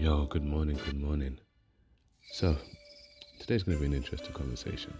Yo, 0.00 0.26
good 0.26 0.44
morning, 0.44 0.78
good 0.84 1.00
morning. 1.02 1.36
So, 2.30 2.56
today's 3.40 3.64
going 3.64 3.78
to 3.78 3.80
be 3.80 3.86
an 3.86 3.94
interesting 3.94 4.32
conversation. 4.32 4.96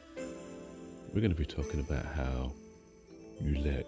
We're 1.14 1.20
going 1.20 1.30
to 1.30 1.36
be 1.36 1.46
talking 1.46 1.78
about 1.78 2.04
how 2.04 2.52
you 3.40 3.60
let 3.60 3.86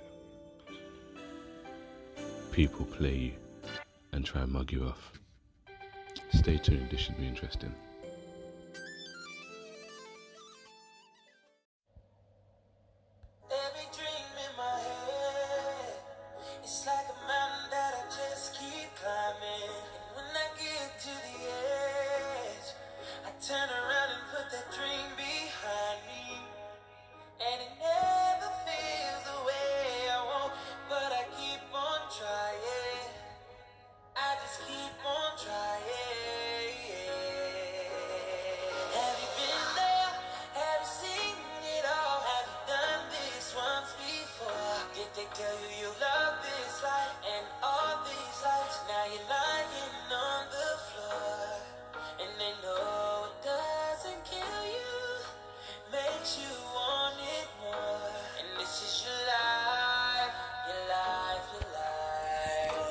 people 2.53 2.85
play 2.85 3.17
you 3.17 3.33
and 4.13 4.25
try 4.25 4.43
and 4.43 4.53
mug 4.53 4.71
you 4.71 4.85
off. 4.85 5.19
Stay 6.33 6.59
tuned, 6.59 6.91
this 6.91 7.01
should 7.01 7.19
be 7.19 7.27
interesting. 7.27 7.75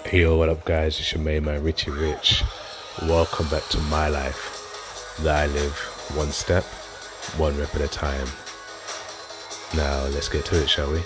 Hey 0.10 0.22
yo, 0.22 0.36
what 0.38 0.50
up, 0.50 0.66
guys? 0.66 1.00
It's 1.00 1.14
your 1.14 1.22
main 1.22 1.46
man 1.46 1.64
Richie 1.64 1.92
Rich. 1.92 2.44
Welcome 3.04 3.48
back 3.50 3.62
to 3.70 3.78
my 3.92 4.08
life 4.08 5.16
that 5.22 5.36
I 5.36 5.46
live 5.54 5.78
one 6.16 6.32
step, 6.32 6.64
one 7.38 7.56
rep 7.60 7.76
at 7.76 7.82
a 7.82 7.88
time. 7.88 8.26
Now, 9.76 10.06
let's 10.06 10.28
get 10.28 10.46
to 10.46 10.64
it, 10.64 10.68
shall 10.68 10.92
we? 10.92 11.04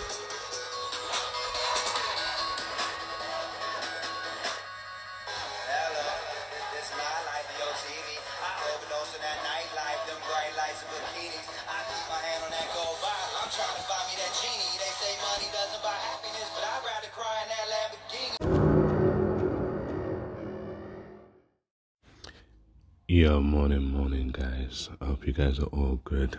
Hope 25.23 25.37
you 25.37 25.45
guys 25.45 25.57
are 25.57 25.67
all 25.67 26.01
good. 26.03 26.37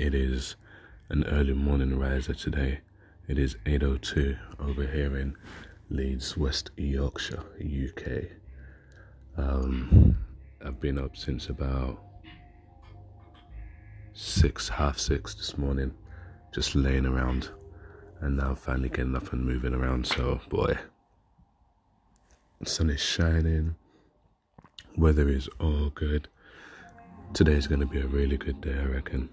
It 0.00 0.12
is 0.12 0.56
an 1.08 1.22
early 1.26 1.52
morning 1.52 1.96
riser 1.96 2.34
today. 2.34 2.80
It 3.28 3.38
is 3.38 3.54
8.02 3.64 4.36
over 4.58 4.84
here 4.84 5.16
in 5.16 5.36
Leeds, 5.88 6.36
West 6.36 6.72
Yorkshire, 6.76 7.44
UK. 7.60 8.24
Um, 9.36 10.16
I've 10.64 10.80
been 10.80 10.98
up 10.98 11.16
since 11.16 11.48
about 11.48 12.02
six, 14.14 14.68
half 14.68 14.98
six 14.98 15.34
this 15.34 15.56
morning, 15.56 15.94
just 16.52 16.74
laying 16.74 17.06
around. 17.06 17.50
And 18.20 18.36
now 18.36 18.56
finally 18.56 18.88
getting 18.88 19.14
up 19.14 19.32
and 19.32 19.44
moving 19.44 19.74
around. 19.74 20.08
So, 20.08 20.40
boy, 20.48 20.76
the 22.58 22.66
sun 22.66 22.90
is 22.90 23.00
shining. 23.00 23.76
Weather 24.96 25.28
is 25.28 25.48
all 25.60 25.90
good. 25.90 26.26
Today's 27.34 27.66
gonna 27.66 27.84
be 27.84 27.98
a 27.98 28.06
really 28.06 28.36
good 28.36 28.60
day, 28.60 28.78
I 28.78 28.84
reckon. 28.84 29.28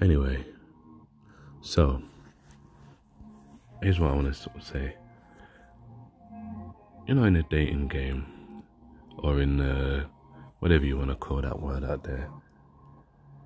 Anyway, 0.00 0.46
so 1.60 2.00
here's 3.82 3.98
what 3.98 4.12
I 4.12 4.14
want 4.14 4.28
to 4.28 4.34
sort 4.34 4.54
of 4.54 4.62
say. 4.62 4.94
You 7.08 7.16
know, 7.16 7.24
in 7.24 7.34
a 7.34 7.42
dating 7.42 7.88
game, 7.88 8.24
or 9.18 9.40
in 9.40 9.60
uh, 9.60 10.04
whatever 10.60 10.86
you 10.86 10.96
want 10.96 11.10
to 11.10 11.16
call 11.16 11.42
that 11.42 11.60
word 11.60 11.82
out 11.82 12.04
there, 12.04 12.30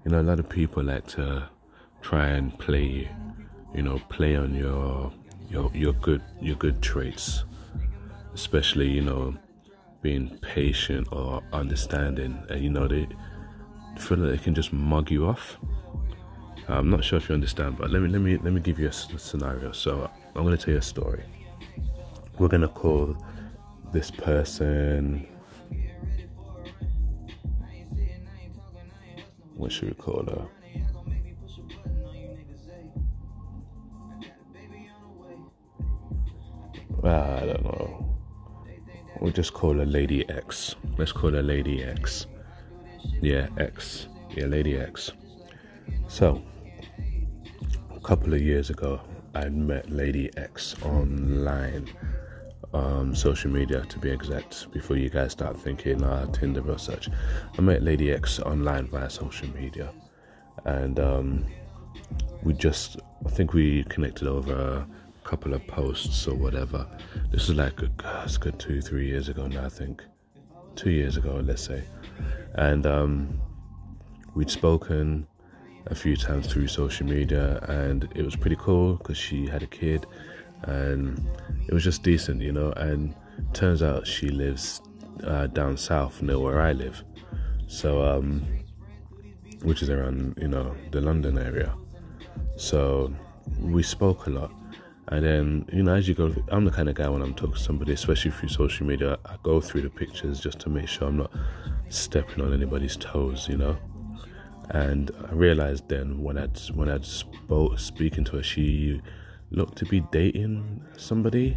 you 0.05 0.11
know, 0.11 0.21
a 0.21 0.23
lot 0.23 0.39
of 0.39 0.51
people 0.51 0.85
like 0.85 1.07
to 1.07 1.49
try 2.03 2.29
and 2.29 2.59
play 2.59 2.85
you. 2.85 3.09
You 3.75 3.81
know, 3.81 3.99
play 4.11 4.37
on 4.37 4.55
your 4.55 5.11
your 5.49 5.71
your 5.73 5.95
good 5.95 6.21
your 6.39 6.57
good 6.57 6.83
traits, 6.83 7.45
especially 8.35 8.91
you 8.91 9.01
know 9.01 9.39
being 10.07 10.39
patient 10.41 11.09
or 11.11 11.43
understanding, 11.53 12.41
and 12.49 12.63
you 12.63 12.71
know 12.71 12.87
they 12.87 13.09
feel 13.99 14.17
that 14.19 14.29
they 14.29 14.39
can 14.39 14.55
just 14.55 14.73
mug 14.73 15.11
you 15.11 15.27
off. 15.27 15.59
I'm 16.69 16.89
not 16.91 17.03
sure 17.03 17.17
if 17.17 17.29
you 17.29 17.35
understand, 17.35 17.77
but 17.77 17.91
let 17.91 18.01
me 18.03 18.09
let 18.09 18.21
me 18.21 18.37
let 18.37 18.53
me 18.53 18.61
give 18.61 18.79
you 18.79 18.87
a 18.87 18.93
scenario. 18.93 19.73
So 19.73 20.09
I'm 20.37 20.45
going 20.45 20.57
to 20.57 20.65
tell 20.65 20.75
you 20.75 20.79
a 20.79 20.83
story. 20.83 21.25
We're 22.39 22.47
going 22.47 22.63
to 22.63 22.69
call 22.69 23.17
this 23.93 24.13
person. 24.13 25.27
What 29.57 29.73
should 29.73 29.89
we 29.89 29.95
call 29.95 30.25
her? 30.25 30.47
Ah, 37.03 37.43
I 37.43 37.47
don't 37.47 37.65
know. 37.65 38.06
We'll 39.21 39.33
just 39.33 39.55
call 39.55 39.75
her 39.75 39.87
Lady 39.87 40.29
X. 40.29 40.77
Let's 40.99 41.13
call 41.13 41.31
her 41.33 41.43
Lady 41.43 41.83
X. 41.83 42.27
Yeah, 43.23 43.49
X. 43.57 44.09
Yeah, 44.35 44.47
Lady 44.47 44.77
X. 44.77 45.13
So, 46.09 46.43
a 47.95 48.01
couple 48.01 48.35
of 48.35 48.43
years 48.43 48.71
ago, 48.71 49.01
I 49.35 49.49
met 49.49 49.91
Lady 49.91 50.31
X 50.37 50.75
online, 50.83 51.89
um, 52.75 53.15
social 53.15 53.51
media 53.51 53.83
to 53.83 53.99
be 53.99 54.11
exact. 54.11 54.71
Before 54.73 54.97
you 54.97 55.09
guys 55.09 55.33
start 55.33 55.59
thinking, 55.59 56.03
ah, 56.03 56.27
Tinder 56.27 56.69
or 56.71 56.79
such, 56.79 57.09
I 57.57 57.61
met 57.61 57.83
Lady 57.83 58.13
X 58.13 58.39
online 58.41 58.87
via 58.89 59.11
social 59.11 59.49
media, 59.49 59.93
and 60.65 60.99
um, 61.01 61.47
we 62.43 62.53
just, 62.53 62.99
I 63.25 63.31
think 63.31 63.53
we 63.53 63.85
connected 63.85 64.29
over 64.29 64.87
couple 65.27 65.53
of 65.53 65.67
posts 65.67 66.29
or 66.29 66.35
whatever. 66.35 66.87
This 67.31 67.49
is 67.49 67.57
like 67.57 67.83
a, 67.83 67.91
good 68.39 68.59
two, 68.61 68.81
three 68.81 69.07
years 69.07 69.29
ago 69.29 69.49
now, 69.49 69.65
I 69.65 69.69
think. 69.69 70.03
Two 70.77 70.91
years 70.91 71.17
ago, 71.17 71.41
let's 71.43 71.63
say, 71.63 71.83
and 72.55 72.87
um, 72.87 73.41
we'd 74.35 74.51
spoken 74.51 75.27
a 75.87 75.95
few 75.95 76.17
times 76.17 76.47
through 76.47 76.69
social 76.69 77.07
media 77.07 77.59
and 77.69 78.09
it 78.15 78.23
was 78.23 78.37
pretty 78.37 78.57
cool 78.57 78.95
because 78.95 79.17
she 79.17 79.47
had 79.47 79.63
a 79.63 79.67
kid 79.67 80.07
and 80.63 81.27
it 81.67 81.73
was 81.73 81.83
just 81.83 82.03
decent 82.03 82.43
you 82.43 82.53
know? 82.53 82.73
And 82.73 83.15
turns 83.53 83.83
out 83.83 84.07
she 84.07 84.29
lives 84.29 84.83
uh, 85.25 85.47
down 85.47 85.77
south 85.77 86.23
near 86.23 86.39
where 86.39 86.61
i 86.61 86.73
live. 86.73 87.03
So 87.69 88.05
um 88.05 88.45
which 89.63 89.83
is 89.83 89.89
around 89.89 90.37
you 90.41 90.49
know 90.49 90.75
the 90.91 91.01
london 91.01 91.39
area. 91.39 91.73
So 92.57 93.15
we 93.61 93.83
spoke 93.83 94.27
a 94.27 94.31
lot 94.31 94.53
and 95.09 95.25
then 95.25 95.65
you 95.73 95.83
know 95.83 95.95
as 95.95 96.09
you 96.09 96.15
go 96.15 96.35
i'm 96.49 96.65
the 96.65 96.71
kind 96.71 96.89
of 96.89 96.95
guy 96.95 97.09
when 97.09 97.23
i'm 97.23 97.35
talking 97.35 97.55
to 97.55 97.61
somebody 97.61 97.93
especially 97.93 98.31
through 98.31 98.49
social 98.49 98.87
media 98.87 99.19
i 99.27 99.37
go 99.43 99.61
through 99.61 99.81
the 99.83 99.91
pictures 99.91 100.41
just 100.41 100.59
to 100.59 100.69
make 100.69 100.89
sure 100.89 101.07
i'm 101.09 101.17
not 101.17 101.31
stepping 101.89 102.45
on 102.45 102.53
anybody's 102.53 102.97
toes 102.97 103.49
you 103.49 103.57
know 103.57 103.77
and 104.71 105.11
I 105.29 105.33
realized 105.33 105.89
then 105.89 106.23
when 106.23 106.39
I'd 106.39 106.59
when 106.75 106.89
I'd 106.89 107.05
spoke 107.05 107.79
speaking 107.79 108.25
to 108.25 108.37
her, 108.37 108.43
she 108.43 109.01
looked 109.51 109.79
to 109.79 109.85
be 109.85 110.01
dating 110.13 110.83
somebody. 110.97 111.57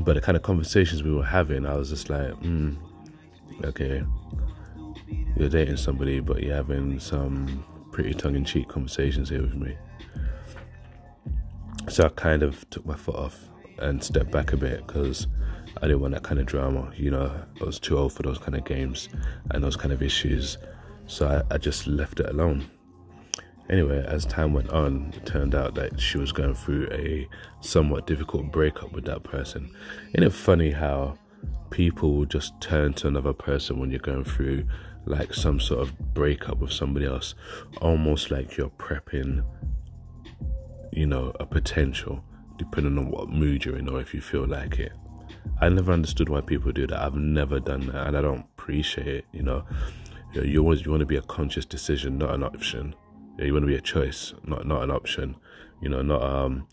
But 0.00 0.14
the 0.14 0.20
kind 0.20 0.36
of 0.36 0.42
conversations 0.42 1.02
we 1.02 1.12
were 1.12 1.24
having, 1.24 1.66
I 1.66 1.74
was 1.74 1.90
just 1.90 2.10
like, 2.10 2.30
mm, 2.34 2.76
okay, 3.64 4.04
you're 5.36 5.48
dating 5.48 5.78
somebody, 5.78 6.20
but 6.20 6.42
you're 6.42 6.54
having 6.54 7.00
some 7.00 7.64
pretty 7.90 8.14
tongue-in-cheek 8.14 8.68
conversations 8.68 9.30
here 9.30 9.42
with 9.42 9.56
me. 9.56 9.76
So 11.88 12.04
I 12.04 12.08
kind 12.10 12.42
of 12.42 12.68
took 12.70 12.86
my 12.86 12.96
foot 12.96 13.16
off 13.16 13.38
and 13.78 14.02
stepped 14.02 14.30
back 14.30 14.52
a 14.52 14.56
bit 14.56 14.86
because 14.86 15.26
I 15.78 15.82
didn't 15.82 16.00
want 16.00 16.14
that 16.14 16.22
kind 16.22 16.38
of 16.40 16.46
drama. 16.46 16.92
You 16.96 17.10
know, 17.10 17.32
I 17.60 17.64
was 17.64 17.80
too 17.80 17.98
old 17.98 18.12
for 18.12 18.22
those 18.22 18.38
kind 18.38 18.54
of 18.54 18.64
games 18.64 19.08
and 19.50 19.64
those 19.64 19.76
kind 19.76 19.92
of 19.92 20.02
issues. 20.02 20.58
So 21.06 21.26
I, 21.50 21.54
I 21.54 21.58
just 21.58 21.86
left 21.86 22.20
it 22.20 22.26
alone. 22.26 22.70
Anyway, 23.68 24.04
as 24.06 24.26
time 24.26 24.52
went 24.52 24.70
on, 24.70 25.12
it 25.16 25.24
turned 25.26 25.54
out 25.54 25.74
that 25.76 26.00
she 26.00 26.18
was 26.18 26.32
going 26.32 26.54
through 26.54 26.88
a 26.90 27.28
somewhat 27.60 28.06
difficult 28.06 28.50
breakup 28.50 28.92
with 28.92 29.04
that 29.04 29.22
person. 29.22 29.74
Isn't 30.12 30.24
it 30.24 30.32
funny 30.32 30.72
how 30.72 31.18
people 31.70 32.14
will 32.16 32.24
just 32.24 32.60
turn 32.60 32.92
to 32.94 33.06
another 33.08 33.32
person 33.32 33.78
when 33.78 33.90
you're 33.90 34.00
going 34.00 34.24
through 34.24 34.66
like 35.06 35.32
some 35.32 35.60
sort 35.60 35.80
of 35.80 36.14
breakup 36.14 36.58
with 36.58 36.72
somebody 36.72 37.06
else, 37.06 37.34
almost 37.80 38.30
like 38.30 38.56
you're 38.56 38.70
prepping, 38.70 39.44
you 40.92 41.06
know, 41.06 41.32
a 41.40 41.46
potential, 41.46 42.24
depending 42.58 42.98
on 42.98 43.10
what 43.10 43.28
mood 43.28 43.64
you're 43.64 43.76
in 43.76 43.88
or 43.88 44.00
if 44.00 44.14
you 44.14 44.20
feel 44.20 44.46
like 44.46 44.78
it. 44.78 44.92
I 45.60 45.68
never 45.68 45.92
understood 45.92 46.28
why 46.28 46.40
people 46.40 46.72
do 46.72 46.86
that. 46.86 47.00
I've 47.00 47.14
never 47.14 47.60
done 47.60 47.86
that, 47.88 48.06
and 48.06 48.16
I 48.16 48.20
don't 48.20 48.44
appreciate 48.58 49.06
it. 49.06 49.24
You 49.32 49.42
know, 49.42 49.64
you, 50.32 50.60
always 50.60 50.84
you 50.84 50.90
want 50.90 51.00
to 51.00 51.06
be 51.06 51.16
a 51.16 51.22
conscious 51.22 51.64
decision, 51.64 52.18
not 52.18 52.34
an 52.34 52.42
option. 52.42 52.94
You 53.38 53.52
want 53.52 53.62
to 53.62 53.68
be 53.68 53.76
a 53.76 53.80
choice, 53.80 54.34
not 54.44 54.66
not 54.66 54.82
an 54.82 54.90
option. 54.90 55.36
You 55.80 55.88
know, 55.88 56.02
not 56.02 56.22
um, 56.22 56.66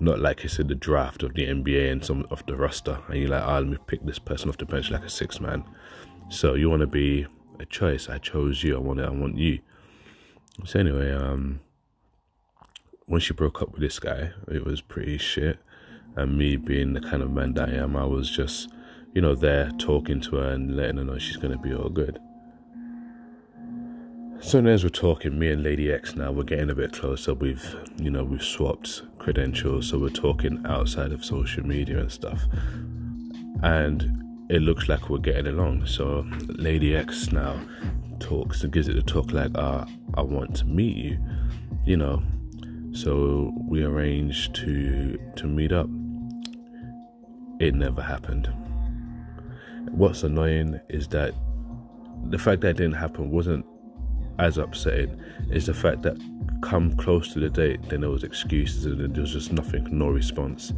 not 0.00 0.18
like 0.20 0.44
it's 0.44 0.58
in 0.58 0.66
the 0.66 0.74
draft 0.74 1.22
of 1.22 1.34
the 1.34 1.46
NBA 1.46 1.92
and 1.92 2.04
some 2.04 2.26
of 2.30 2.44
the 2.46 2.56
roster, 2.56 2.98
and 3.08 3.18
you're 3.18 3.30
like, 3.30 3.44
oh, 3.44 3.60
let 3.60 3.68
me 3.68 3.76
pick 3.86 4.04
this 4.04 4.18
person 4.18 4.48
off 4.48 4.58
the 4.58 4.66
bench 4.66 4.90
like 4.90 5.04
a 5.04 5.10
six 5.10 5.40
man. 5.40 5.64
So 6.28 6.54
you 6.54 6.70
want 6.70 6.80
to 6.80 6.86
be 6.86 7.26
a 7.60 7.64
choice. 7.66 8.08
I 8.08 8.18
chose 8.18 8.62
you. 8.62 8.76
I 8.76 8.80
want 8.80 9.00
it. 9.00 9.06
I 9.06 9.10
want 9.10 9.36
you. 9.36 9.60
So 10.64 10.80
anyway, 10.80 11.12
um, 11.12 11.60
when 13.08 13.20
she 13.20 13.32
broke 13.32 13.60
up 13.62 13.72
with 13.72 13.80
this 13.80 13.98
guy, 13.98 14.30
it 14.48 14.64
was 14.64 14.80
pretty 14.80 15.18
shit. 15.18 15.58
And 16.14 16.36
me 16.36 16.56
being 16.56 16.92
the 16.92 17.00
kind 17.00 17.22
of 17.22 17.30
man 17.30 17.54
that 17.54 17.70
I 17.70 17.72
am, 17.72 17.96
I 17.96 18.04
was 18.04 18.30
just, 18.30 18.70
you 19.14 19.22
know, 19.22 19.34
there 19.34 19.70
talking 19.78 20.20
to 20.22 20.36
her 20.36 20.50
and 20.50 20.76
letting 20.76 20.98
her 20.98 21.04
know 21.04 21.18
she's 21.18 21.36
gonna 21.36 21.58
be 21.58 21.74
all 21.74 21.88
good. 21.88 22.18
So 24.40 24.60
now 24.60 24.70
as 24.70 24.84
we're 24.84 24.90
talking, 24.90 25.38
me 25.38 25.50
and 25.50 25.62
Lady 25.62 25.90
X 25.90 26.14
now 26.16 26.30
we're 26.30 26.44
getting 26.44 26.70
a 26.70 26.74
bit 26.74 26.92
closer. 26.92 27.34
We've, 27.34 27.74
you 27.96 28.10
know, 28.10 28.24
we've 28.24 28.42
swapped 28.42 29.02
credentials, 29.18 29.88
so 29.88 29.98
we're 29.98 30.10
talking 30.10 30.64
outside 30.66 31.12
of 31.12 31.24
social 31.24 31.66
media 31.66 31.98
and 31.98 32.12
stuff. 32.12 32.42
And 33.62 34.46
it 34.50 34.60
looks 34.60 34.88
like 34.88 35.08
we're 35.08 35.18
getting 35.18 35.46
along. 35.46 35.86
So 35.86 36.26
Lady 36.46 36.94
X 36.94 37.32
now 37.32 37.58
talks 38.20 38.62
and 38.62 38.72
gives 38.72 38.88
it 38.88 38.96
a 38.96 39.02
talk 39.02 39.32
like, 39.32 39.50
uh, 39.54 39.86
I 40.14 40.20
want 40.22 40.56
to 40.56 40.66
meet 40.66 40.96
you, 40.96 41.18
you 41.86 41.96
know. 41.96 42.22
So 42.98 43.52
we 43.68 43.84
arranged 43.84 44.56
to 44.56 45.16
to 45.36 45.46
meet 45.46 45.70
up. 45.70 45.88
It 47.60 47.76
never 47.76 48.02
happened. 48.02 48.52
What's 49.92 50.24
annoying 50.24 50.80
is 50.88 51.06
that 51.08 51.32
the 52.24 52.38
fact 52.38 52.62
that 52.62 52.70
it 52.70 52.76
didn't 52.78 52.94
happen 52.94 53.30
wasn't 53.30 53.64
as 54.40 54.58
upsetting. 54.58 55.16
Is 55.52 55.66
the 55.66 55.74
fact 55.74 56.02
that 56.02 56.16
come 56.60 56.96
close 56.96 57.32
to 57.34 57.38
the 57.38 57.48
date, 57.48 57.88
then 57.88 58.00
there 58.00 58.10
was 58.10 58.24
excuses 58.24 58.84
and 58.84 59.14
there 59.14 59.22
was 59.22 59.32
just 59.32 59.52
nothing, 59.52 59.86
no 59.96 60.08
response. 60.08 60.72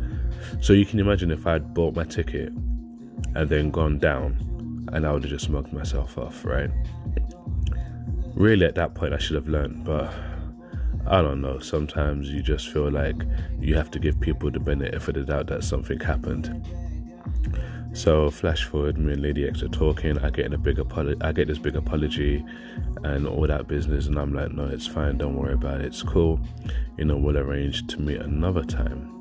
So 0.61 0.75
you 0.75 0.85
can 0.85 1.01
imagine 1.01 1.31
if 1.31 1.47
I'd 1.47 1.73
bought 1.73 1.97
my 1.97 2.05
ticket 2.05 2.53
and 3.35 3.49
then 3.49 3.71
gone 3.71 3.99
down, 3.99 4.37
and 4.93 5.07
I 5.07 5.13
would 5.13 5.23
have 5.23 5.31
just 5.31 5.49
mugged 5.49 5.73
myself 5.73 6.19
off, 6.19 6.45
right? 6.45 6.71
Really, 8.35 8.67
at 8.67 8.75
that 8.75 8.95
point, 8.95 9.15
I 9.15 9.19
should 9.19 9.37
have 9.37 9.49
learned, 9.49 9.85
but 9.85 10.13
I 11.07 11.23
don't 11.23 11.41
know. 11.41 11.59
Sometimes 11.59 12.31
you 12.31 12.43
just 12.43 12.69
feel 12.69 12.91
like 12.91 13.17
you 13.59 13.75
have 13.75 13.91
to 13.93 13.99
give 13.99 14.21
people 14.21 14.51
the 14.51 14.61
benefit 14.61 14.95
of 14.95 15.15
the 15.15 15.33
doubt 15.33 15.47
that 15.49 15.65
something 15.65 15.99
happened. 16.01 16.67
So 17.93 18.31
flash 18.31 18.65
forward, 18.65 18.99
me 18.99 19.15
and 19.15 19.23
Lady 19.23 19.49
X 19.49 19.63
are 19.63 19.69
talking. 19.69 20.19
I 20.19 20.31
get 20.31 20.53
a 20.53 20.59
big 20.59 20.79
apology. 20.79 21.21
I 21.23 21.33
get 21.33 21.49
this 21.49 21.59
big 21.59 21.75
apology, 21.75 22.45
and 23.03 23.27
all 23.27 23.47
that 23.47 23.67
business, 23.67 24.07
and 24.07 24.19
I'm 24.19 24.33
like, 24.33 24.53
no, 24.53 24.67
it's 24.67 24.87
fine. 24.87 25.19
Don't 25.19 25.35
worry 25.35 25.55
about 25.55 25.81
it. 25.81 25.87
It's 25.87 26.03
cool. 26.03 26.41
You 26.97 27.07
know, 27.07 27.17
we'll 27.17 27.39
arrange 27.39 27.87
to 27.89 28.01
meet 28.01 28.21
another 28.21 28.63
time 28.63 29.21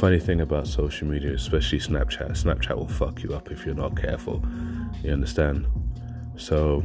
funny 0.00 0.18
thing 0.18 0.40
about 0.40 0.66
social 0.66 1.06
media, 1.06 1.34
especially 1.34 1.78
Snapchat, 1.78 2.30
Snapchat 2.30 2.74
will 2.74 2.88
fuck 2.88 3.22
you 3.22 3.34
up 3.34 3.50
if 3.50 3.66
you're 3.66 3.74
not 3.74 3.94
careful. 4.00 4.42
You 5.04 5.12
understand? 5.12 5.66
So 6.36 6.82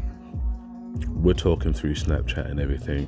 we're 1.09 1.33
talking 1.33 1.73
through 1.73 1.95
Snapchat 1.95 2.49
and 2.49 2.59
everything, 2.59 3.07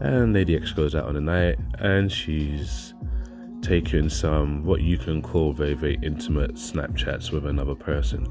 and 0.00 0.32
Lady 0.32 0.56
X 0.56 0.72
goes 0.72 0.94
out 0.94 1.04
on 1.04 1.16
a 1.16 1.20
night 1.20 1.58
and 1.78 2.10
she's 2.10 2.94
taking 3.62 4.08
some 4.08 4.64
what 4.64 4.80
you 4.80 4.96
can 4.96 5.20
call 5.20 5.52
very 5.52 5.74
very 5.74 5.98
intimate 6.02 6.54
Snapchats 6.54 7.30
with 7.30 7.46
another 7.46 7.74
person. 7.74 8.26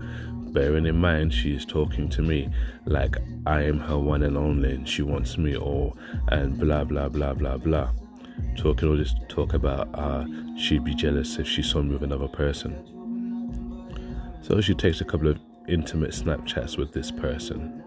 Bearing 0.52 0.88
in 0.88 0.98
mind 0.98 1.32
she's 1.32 1.66
talking 1.66 2.10
to 2.10 2.24
me 2.24 2.50
like 2.86 3.18
I 3.46 3.62
am 3.64 3.80
her 3.80 4.00
one 4.00 4.24
and 4.24 4.36
only 4.36 4.74
and 4.74 4.90
she 4.90 5.04
wants 5.04 5.38
me 5.38 5.56
all 5.56 5.96
and 6.30 6.58
blah 6.58 6.84
blah 6.84 7.08
blah 7.08 7.34
blah 7.34 7.58
blah 7.58 7.92
talking 8.58 8.90
all 8.90 8.98
this 8.98 9.14
talk 9.28 9.54
about 9.54 9.90
uh, 9.94 10.26
she'd 10.58 10.84
be 10.84 10.96
jealous 10.96 11.38
if 11.38 11.48
she 11.48 11.62
saw 11.62 11.82
me 11.82 11.94
with 11.94 12.04
another 12.04 12.28
person. 12.28 12.74
So 14.42 14.60
she 14.62 14.74
takes 14.74 15.02
a 15.02 15.06
couple 15.06 15.28
of 15.28 15.40
intimate 15.68 16.12
Snapchats 16.12 16.78
with 16.78 16.92
this 16.92 17.12
person. 17.12 17.84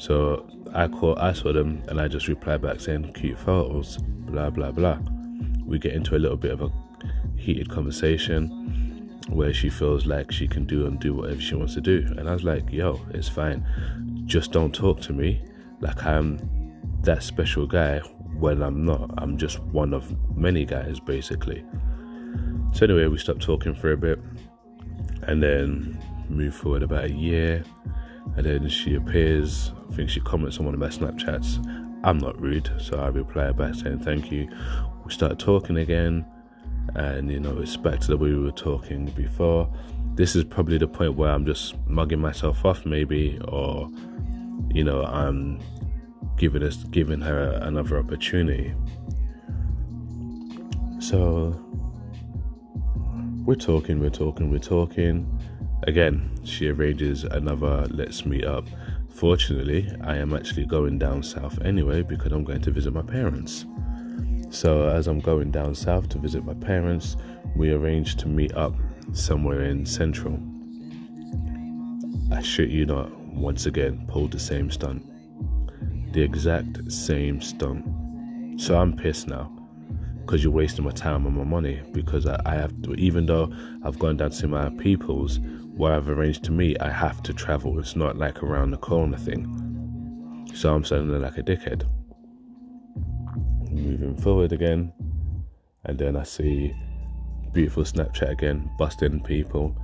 So 0.00 0.46
I 0.72 0.88
call, 0.88 1.18
I 1.18 1.34
saw 1.34 1.52
them, 1.52 1.82
and 1.88 2.00
I 2.00 2.08
just 2.08 2.26
reply 2.26 2.56
back 2.56 2.80
saying 2.80 3.12
cute 3.12 3.38
photos, 3.38 3.98
blah 3.98 4.48
blah 4.48 4.70
blah. 4.70 4.98
We 5.66 5.78
get 5.78 5.92
into 5.92 6.16
a 6.16 6.18
little 6.18 6.38
bit 6.38 6.52
of 6.52 6.62
a 6.62 6.70
heated 7.36 7.68
conversation 7.68 9.20
where 9.28 9.52
she 9.52 9.68
feels 9.68 10.06
like 10.06 10.32
she 10.32 10.48
can 10.48 10.64
do 10.64 10.86
and 10.86 10.98
do 10.98 11.12
whatever 11.12 11.40
she 11.42 11.54
wants 11.54 11.74
to 11.74 11.82
do, 11.82 12.06
and 12.16 12.30
I 12.30 12.32
was 12.32 12.44
like, 12.44 12.72
yo, 12.72 12.98
it's 13.10 13.28
fine, 13.28 13.62
just 14.24 14.52
don't 14.52 14.74
talk 14.74 15.02
to 15.02 15.12
me 15.12 15.44
like 15.80 16.02
I'm 16.06 16.38
that 17.02 17.22
special 17.22 17.66
guy 17.66 17.98
when 18.38 18.62
I'm 18.62 18.86
not. 18.86 19.10
I'm 19.18 19.36
just 19.36 19.60
one 19.64 19.92
of 19.92 20.16
many 20.34 20.64
guys, 20.64 20.98
basically. 20.98 21.62
So, 22.72 22.86
anyway, 22.86 23.06
we 23.06 23.18
stopped 23.18 23.42
talking 23.42 23.74
for 23.74 23.92
a 23.92 23.98
bit 23.98 24.18
and 25.24 25.42
then 25.42 26.02
move 26.30 26.54
forward 26.54 26.82
about 26.82 27.04
a 27.04 27.12
year. 27.12 27.62
And 28.36 28.46
then 28.46 28.68
she 28.68 28.94
appears, 28.94 29.72
Think 29.92 30.10
she 30.10 30.20
comments 30.20 30.58
on 30.58 30.66
one 30.66 30.74
of 30.74 30.80
my 30.80 30.88
Snapchats. 30.88 31.58
I'm 32.04 32.18
not 32.18 32.40
rude, 32.40 32.70
so 32.78 32.98
I 32.98 33.08
reply 33.08 33.52
back 33.52 33.74
saying 33.74 34.00
thank 34.00 34.30
you. 34.30 34.48
We 35.04 35.12
start 35.12 35.38
talking 35.38 35.76
again, 35.76 36.24
and 36.94 37.30
you 37.30 37.40
know, 37.40 37.58
it's 37.58 37.76
back 37.76 38.00
to 38.00 38.06
the 38.08 38.16
way 38.16 38.30
we 38.30 38.38
were 38.38 38.52
talking 38.52 39.06
before. 39.06 39.72
This 40.14 40.34
is 40.36 40.44
probably 40.44 40.78
the 40.78 40.88
point 40.88 41.14
where 41.14 41.30
I'm 41.30 41.44
just 41.44 41.76
mugging 41.86 42.20
myself 42.20 42.64
off, 42.64 42.86
maybe, 42.86 43.38
or 43.48 43.90
you 44.72 44.84
know, 44.84 45.04
I'm 45.04 45.60
giving 46.36 46.62
us 46.62 46.76
giving 46.84 47.20
her 47.20 47.58
another 47.62 47.98
opportunity. 47.98 48.74
So 51.00 51.60
we're 53.44 53.56
talking, 53.56 54.00
we're 54.00 54.10
talking, 54.10 54.50
we're 54.50 54.58
talking. 54.58 55.26
Again, 55.84 56.30
she 56.44 56.68
arranges 56.68 57.24
another 57.24 57.86
let's 57.90 58.24
meet 58.24 58.44
up. 58.44 58.66
Fortunately, 59.20 59.86
I 60.00 60.16
am 60.16 60.34
actually 60.34 60.64
going 60.64 60.98
down 60.98 61.22
south 61.22 61.60
anyway 61.60 62.00
because 62.00 62.32
I'm 62.32 62.42
going 62.42 62.62
to 62.62 62.70
visit 62.70 62.94
my 62.94 63.02
parents. 63.02 63.66
So 64.48 64.88
as 64.88 65.06
I'm 65.06 65.20
going 65.20 65.50
down 65.50 65.74
south 65.74 66.08
to 66.08 66.18
visit 66.18 66.44
my 66.44 66.54
parents, 66.54 67.16
we 67.54 67.70
arranged 67.70 68.18
to 68.20 68.28
meet 68.28 68.54
up 68.54 68.74
somewhere 69.12 69.60
in 69.60 69.84
Central. 69.84 70.40
I 72.32 72.40
shit 72.40 72.70
you 72.70 72.86
not, 72.86 73.14
once 73.26 73.66
again 73.66 74.06
pulled 74.08 74.32
the 74.32 74.40
same 74.40 74.70
stunt 74.70 75.04
the 76.12 76.22
exact 76.22 76.90
same 76.90 77.40
stunt. 77.40 77.84
So 78.60 78.76
I'm 78.76 78.96
pissed 78.96 79.28
now 79.28 79.52
because 80.20 80.42
you're 80.42 80.52
wasting 80.52 80.84
my 80.84 80.90
time 80.90 81.26
and 81.26 81.36
my 81.36 81.44
money 81.44 81.82
because 81.92 82.26
I, 82.26 82.40
I, 82.44 82.54
have 82.54 82.82
to, 82.82 82.94
even 82.94 83.26
though 83.26 83.52
I've 83.84 83.98
gone 83.98 84.16
down 84.16 84.30
to 84.30 84.36
see 84.36 84.46
my 84.46 84.70
peoples 84.70 85.38
where 85.80 85.94
I've 85.94 86.10
arranged 86.10 86.44
to 86.44 86.52
meet, 86.52 86.76
I 86.82 86.90
have 86.90 87.22
to 87.22 87.32
travel. 87.32 87.78
It's 87.78 87.96
not 87.96 88.18
like 88.18 88.42
around 88.42 88.70
the 88.70 88.76
corner 88.76 89.16
thing. 89.16 90.46
So 90.54 90.74
I'm 90.74 90.84
sounding 90.84 91.22
like 91.22 91.38
a 91.38 91.42
dickhead. 91.42 91.88
Moving 93.70 94.14
forward 94.18 94.52
again, 94.52 94.92
and 95.86 95.98
then 95.98 96.16
I 96.16 96.24
see 96.24 96.74
beautiful 97.54 97.84
Snapchat 97.84 98.30
again, 98.30 98.70
busting 98.78 99.22
people. 99.22 99.74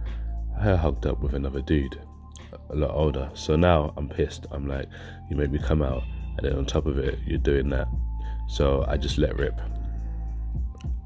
Her 0.60 0.76
hugged 0.76 1.06
up 1.06 1.20
with 1.20 1.32
another 1.32 1.62
dude, 1.62 1.98
a 2.68 2.76
lot 2.76 2.90
older. 2.90 3.30
So 3.32 3.56
now 3.56 3.94
I'm 3.96 4.08
pissed. 4.08 4.46
I'm 4.50 4.68
like, 4.68 4.88
you 5.30 5.36
made 5.36 5.50
me 5.50 5.58
come 5.58 5.80
out 5.80 6.02
and 6.36 6.46
then 6.46 6.58
on 6.58 6.66
top 6.66 6.84
of 6.84 6.98
it, 6.98 7.18
you're 7.26 7.38
doing 7.38 7.70
that. 7.70 7.88
So 8.48 8.84
I 8.86 8.98
just 8.98 9.16
let 9.16 9.38
rip. 9.38 9.58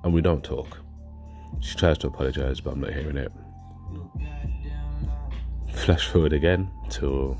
And 0.02 0.12
we 0.12 0.20
don't 0.20 0.42
talk. 0.42 0.78
She 1.60 1.76
tries 1.76 1.98
to 1.98 2.08
apologize, 2.08 2.60
but 2.60 2.72
I'm 2.72 2.80
not 2.80 2.92
hearing 2.92 3.18
it. 3.18 3.30
Flash 5.80 6.08
forward 6.08 6.32
again 6.34 6.70
to 6.90 7.36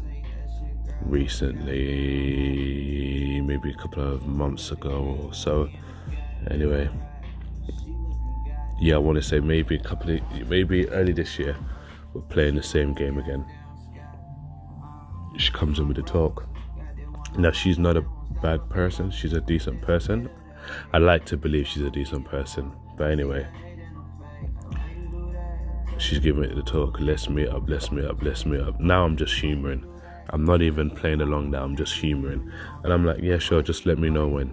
recently, 1.03 1.79
maybe 3.43 3.71
a 3.71 3.75
couple 3.75 4.03
of 4.03 4.27
months 4.27 4.71
ago 4.71 5.19
or 5.23 5.35
so. 5.35 5.69
Anyway, 6.51 6.89
yeah, 8.81 8.95
I 8.95 8.99
want 8.99 9.17
to 9.17 9.23
say 9.23 9.41
maybe 9.41 9.75
a 9.77 9.79
couple 9.79 10.17
of, 10.17 10.23
maybe 10.49 10.89
early 10.89 11.13
this 11.13 11.39
year, 11.39 11.55
we're 12.15 12.23
playing 12.23 12.55
the 12.55 12.63
same 12.63 12.95
game 12.95 13.19
again. 13.19 13.45
She 15.37 15.53
comes 15.53 15.79
in 15.79 15.87
with 15.87 15.99
a 15.99 16.03
talk. 16.03 16.47
Now, 17.37 17.51
she's 17.51 17.79
not 17.79 17.99
a 17.99 18.05
bad 18.43 18.71
person, 18.71 19.11
she's 19.11 19.35
a 19.35 19.43
decent 19.43 19.83
person. 19.83 20.31
I 20.95 20.99
like 20.99 21.27
to 21.27 21.37
believe 21.37 21.67
she's 21.69 21.83
a 21.83 21.91
decent 21.91 22.25
person, 22.25 22.73
but 22.97 23.11
anyway, 23.11 23.47
She's 26.01 26.19
giving 26.19 26.45
it 26.45 26.55
the 26.55 26.63
talk. 26.63 26.99
Let's 26.99 27.29
meet 27.29 27.49
up. 27.49 27.69
Let's 27.69 27.93
meet 27.93 28.07
up. 28.07 28.23
Let's 28.23 28.47
meet 28.47 28.61
up. 28.61 28.81
Now 28.81 29.05
I'm 29.05 29.19
just 29.19 29.35
humoring. 29.35 29.85
I'm 30.31 30.47
not 30.47 30.63
even 30.63 30.91
playing 30.91 31.21
along 31.21 31.51
now. 31.51 31.63
I'm 31.63 31.77
just 31.77 31.95
humoring, 31.95 32.51
and 32.83 32.93
I'm 32.93 33.05
like, 33.05 33.19
yeah, 33.21 33.37
sure. 33.37 33.61
Just 33.61 33.85
let 33.85 33.99
me 33.99 34.09
know 34.09 34.27
when. 34.27 34.51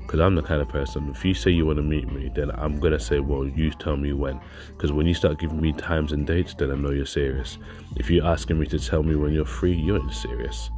Because 0.00 0.20
I'm 0.20 0.34
the 0.34 0.42
kind 0.42 0.62
of 0.62 0.68
person, 0.68 1.10
if 1.10 1.24
you 1.24 1.34
say 1.34 1.50
you 1.50 1.66
want 1.66 1.78
to 1.78 1.82
meet 1.82 2.10
me, 2.10 2.30
then 2.34 2.52
I'm 2.52 2.78
going 2.78 2.92
to 2.92 3.00
say, 3.00 3.18
well, 3.20 3.44
you 3.44 3.70
tell 3.72 3.96
me 3.96 4.12
when. 4.12 4.40
Because 4.68 4.92
when 4.92 5.04
you 5.04 5.14
start 5.14 5.40
giving 5.40 5.60
me 5.60 5.72
times 5.72 6.12
and 6.12 6.26
dates, 6.26 6.54
then 6.54 6.70
I 6.70 6.76
know 6.76 6.90
you're 6.90 7.06
serious. 7.06 7.58
If 7.96 8.08
you're 8.08 8.24
asking 8.24 8.58
me 8.58 8.66
to 8.68 8.78
tell 8.78 9.02
me 9.02 9.16
when 9.16 9.32
you're 9.32 9.44
free, 9.44 9.74
you 9.74 9.96
ain't 9.96 10.14
serious. 10.14 10.70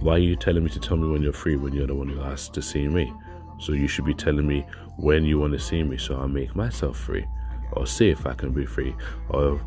Why 0.00 0.14
are 0.14 0.18
you 0.18 0.34
telling 0.34 0.64
me 0.64 0.70
to 0.70 0.80
tell 0.80 0.96
me 0.96 1.06
when 1.08 1.22
you're 1.22 1.34
free 1.34 1.56
when 1.56 1.74
you're 1.74 1.86
the 1.86 1.94
one 1.94 2.08
who 2.08 2.22
asked 2.22 2.54
to 2.54 2.62
see 2.62 2.88
me? 2.88 3.12
So 3.60 3.72
you 3.72 3.86
should 3.86 4.06
be 4.06 4.14
telling 4.14 4.46
me 4.46 4.66
when 4.96 5.24
you 5.26 5.38
want 5.38 5.52
to 5.52 5.60
see 5.60 5.82
me 5.82 5.98
so 5.98 6.16
I'll 6.16 6.26
make 6.26 6.56
myself 6.56 6.96
free. 6.96 7.26
Or 7.72 7.86
see 7.86 8.08
if 8.08 8.26
I 8.26 8.34
can 8.34 8.52
be 8.52 8.66
free. 8.66 8.94
Or 9.28 9.60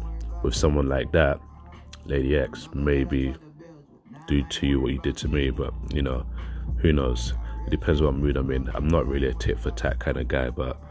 with 0.43 0.55
someone 0.55 0.87
like 0.87 1.11
that, 1.11 1.39
Lady 2.05 2.37
X, 2.37 2.69
maybe 2.73 3.33
do 4.27 4.43
to 4.43 4.67
you 4.67 4.79
what 4.79 4.93
you 4.93 4.99
did 4.99 5.17
to 5.17 5.27
me, 5.27 5.49
but 5.49 5.73
you 5.93 6.01
know, 6.01 6.25
who 6.77 6.93
knows? 6.93 7.33
It 7.65 7.71
depends 7.71 8.01
what 8.01 8.15
mood 8.15 8.35
I'm 8.35 8.51
in. 8.51 8.69
I'm 8.73 8.87
not 8.87 9.07
really 9.07 9.27
a 9.27 9.33
tit 9.33 9.59
for 9.59 9.71
tat 9.71 9.99
kind 9.99 10.17
of 10.17 10.27
guy, 10.27 10.49
but 10.49 10.81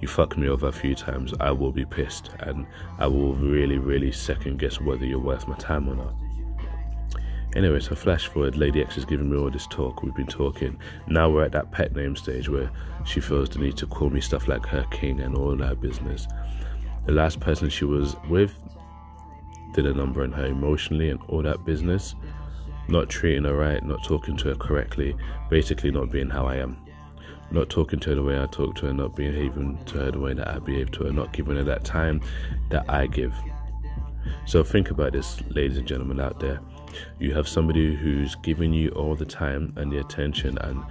you 0.00 0.08
fuck 0.08 0.36
me 0.36 0.48
over 0.48 0.68
a 0.68 0.72
few 0.72 0.94
times, 0.94 1.34
I 1.40 1.50
will 1.50 1.72
be 1.72 1.84
pissed 1.84 2.30
and 2.40 2.66
I 2.98 3.06
will 3.08 3.34
really, 3.34 3.78
really 3.78 4.12
second 4.12 4.58
guess 4.58 4.80
whether 4.80 5.04
you're 5.04 5.18
worth 5.18 5.48
my 5.48 5.56
time 5.56 5.88
or 5.88 5.96
not. 5.96 6.14
Anyway, 7.56 7.80
so 7.80 7.94
flash 7.94 8.26
forward, 8.26 8.56
Lady 8.56 8.82
X 8.82 8.98
is 8.98 9.04
giving 9.04 9.30
me 9.30 9.38
all 9.38 9.50
this 9.50 9.66
talk. 9.66 10.02
We've 10.02 10.14
been 10.14 10.26
talking. 10.26 10.78
Now 11.08 11.30
we're 11.30 11.44
at 11.44 11.52
that 11.52 11.72
pet 11.72 11.96
name 11.96 12.14
stage 12.14 12.48
where 12.48 12.70
she 13.06 13.20
feels 13.20 13.48
the 13.48 13.58
need 13.58 13.76
to 13.78 13.86
call 13.86 14.10
me 14.10 14.20
stuff 14.20 14.48
like 14.48 14.66
her 14.66 14.84
king 14.90 15.20
and 15.20 15.34
all 15.34 15.56
that 15.56 15.80
business. 15.80 16.28
The 17.08 17.14
last 17.14 17.40
person 17.40 17.70
she 17.70 17.86
was 17.86 18.16
with 18.28 18.54
did 19.72 19.86
a 19.86 19.94
number 19.94 20.22
on 20.22 20.30
her 20.32 20.44
emotionally 20.44 21.08
and 21.08 21.18
all 21.28 21.40
that 21.40 21.64
business 21.64 22.14
not 22.88 23.08
treating 23.08 23.44
her 23.44 23.56
right, 23.56 23.82
not 23.82 24.04
talking 24.04 24.36
to 24.36 24.48
her 24.48 24.54
correctly, 24.54 25.16
basically 25.48 25.90
not 25.90 26.10
being 26.10 26.28
how 26.28 26.46
I 26.46 26.56
am. 26.56 26.76
Not 27.50 27.70
talking 27.70 27.98
to 28.00 28.10
her 28.10 28.16
the 28.16 28.22
way 28.22 28.38
I 28.38 28.44
talk 28.44 28.74
to 28.76 28.86
her, 28.88 28.92
not 28.92 29.16
behaving 29.16 29.82
to 29.86 29.98
her 30.00 30.10
the 30.10 30.20
way 30.20 30.34
that 30.34 30.48
I 30.48 30.58
behave 30.58 30.90
to 30.92 31.04
her, 31.04 31.10
not 31.10 31.32
giving 31.32 31.56
her 31.56 31.64
that 31.64 31.82
time 31.82 32.20
that 32.68 32.84
I 32.90 33.06
give. 33.06 33.34
So 34.44 34.62
think 34.62 34.90
about 34.90 35.12
this, 35.12 35.40
ladies 35.48 35.78
and 35.78 35.88
gentlemen 35.88 36.20
out 36.20 36.40
there. 36.40 36.60
You 37.18 37.32
have 37.32 37.48
somebody 37.48 37.94
who's 37.94 38.34
giving 38.34 38.74
you 38.74 38.90
all 38.90 39.14
the 39.14 39.24
time 39.24 39.72
and 39.78 39.90
the 39.90 40.00
attention 40.00 40.58
and 40.58 40.84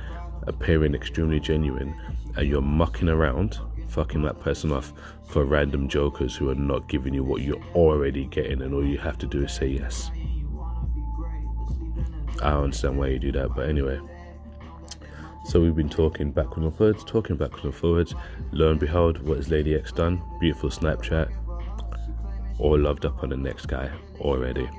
appearing 0.47 0.95
extremely 0.95 1.39
genuine, 1.39 1.95
and 2.35 2.47
you're 2.47 2.59
mucking 2.59 3.07
around, 3.07 3.59
fucking 3.89 4.21
that 4.23 4.39
person 4.39 4.71
off 4.71 4.93
for 5.27 5.45
random 5.45 5.87
jokers 5.87 6.35
who 6.35 6.49
are 6.49 6.55
not 6.55 6.87
giving 6.87 7.13
you 7.13 7.23
what 7.23 7.41
you're 7.41 7.63
already 7.75 8.25
getting, 8.25 8.61
and 8.61 8.73
all 8.73 8.85
you 8.85 8.97
have 8.97 9.17
to 9.19 9.27
do 9.27 9.43
is 9.43 9.51
say 9.51 9.67
yes. 9.67 10.11
I 12.41 12.51
don't 12.51 12.65
understand 12.65 12.97
why 12.97 13.07
you 13.07 13.19
do 13.19 13.31
that, 13.33 13.55
but 13.55 13.67
anyway. 13.67 13.99
So 15.45 15.61
we've 15.61 15.75
been 15.75 15.89
talking 15.89 16.31
backwards 16.31 16.65
and 16.65 16.75
forwards, 16.75 17.03
talking 17.05 17.37
backwards 17.37 17.63
and 17.63 17.73
forwards. 17.73 18.13
Lo 18.51 18.69
and 18.69 18.79
behold, 18.79 19.21
what 19.23 19.37
has 19.37 19.49
Lady 19.49 19.75
X 19.75 19.91
done? 19.91 20.21
Beautiful 20.39 20.69
Snapchat. 20.69 21.31
All 22.59 22.77
loved 22.77 23.05
up 23.05 23.23
on 23.23 23.29
the 23.29 23.37
next 23.37 23.67
guy 23.67 23.89
already. 24.19 24.69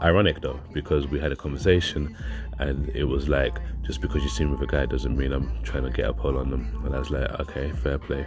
Ironic 0.00 0.40
though, 0.40 0.58
because 0.72 1.06
we 1.06 1.20
had 1.20 1.30
a 1.30 1.36
conversation 1.36 2.16
and 2.58 2.88
it 2.90 3.04
was 3.04 3.28
like, 3.28 3.58
just 3.82 4.00
because 4.00 4.22
you 4.22 4.28
seem 4.28 4.50
with 4.50 4.62
a 4.62 4.66
guy 4.66 4.86
doesn't 4.86 5.16
mean 5.16 5.32
I'm 5.32 5.62
trying 5.62 5.84
to 5.84 5.90
get 5.90 6.08
a 6.08 6.12
pull 6.12 6.38
on 6.38 6.50
them. 6.50 6.82
And 6.84 6.94
I 6.94 6.98
was 6.98 7.10
like, 7.10 7.30
okay, 7.40 7.70
fair 7.72 7.98
play. 7.98 8.26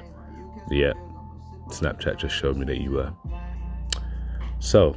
Yeah, 0.69 0.93
Snapchat 1.67 2.17
just 2.17 2.35
showed 2.35 2.57
me 2.57 2.65
that 2.65 2.81
you 2.81 2.91
were. 2.91 3.13
So, 4.59 4.95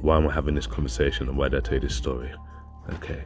why 0.00 0.16
am 0.16 0.26
I 0.26 0.32
having 0.32 0.54
this 0.54 0.66
conversation 0.66 1.28
and 1.28 1.36
why 1.36 1.48
did 1.48 1.58
I 1.58 1.60
tell 1.60 1.74
you 1.74 1.80
this 1.80 1.94
story? 1.94 2.32
Okay. 2.94 3.24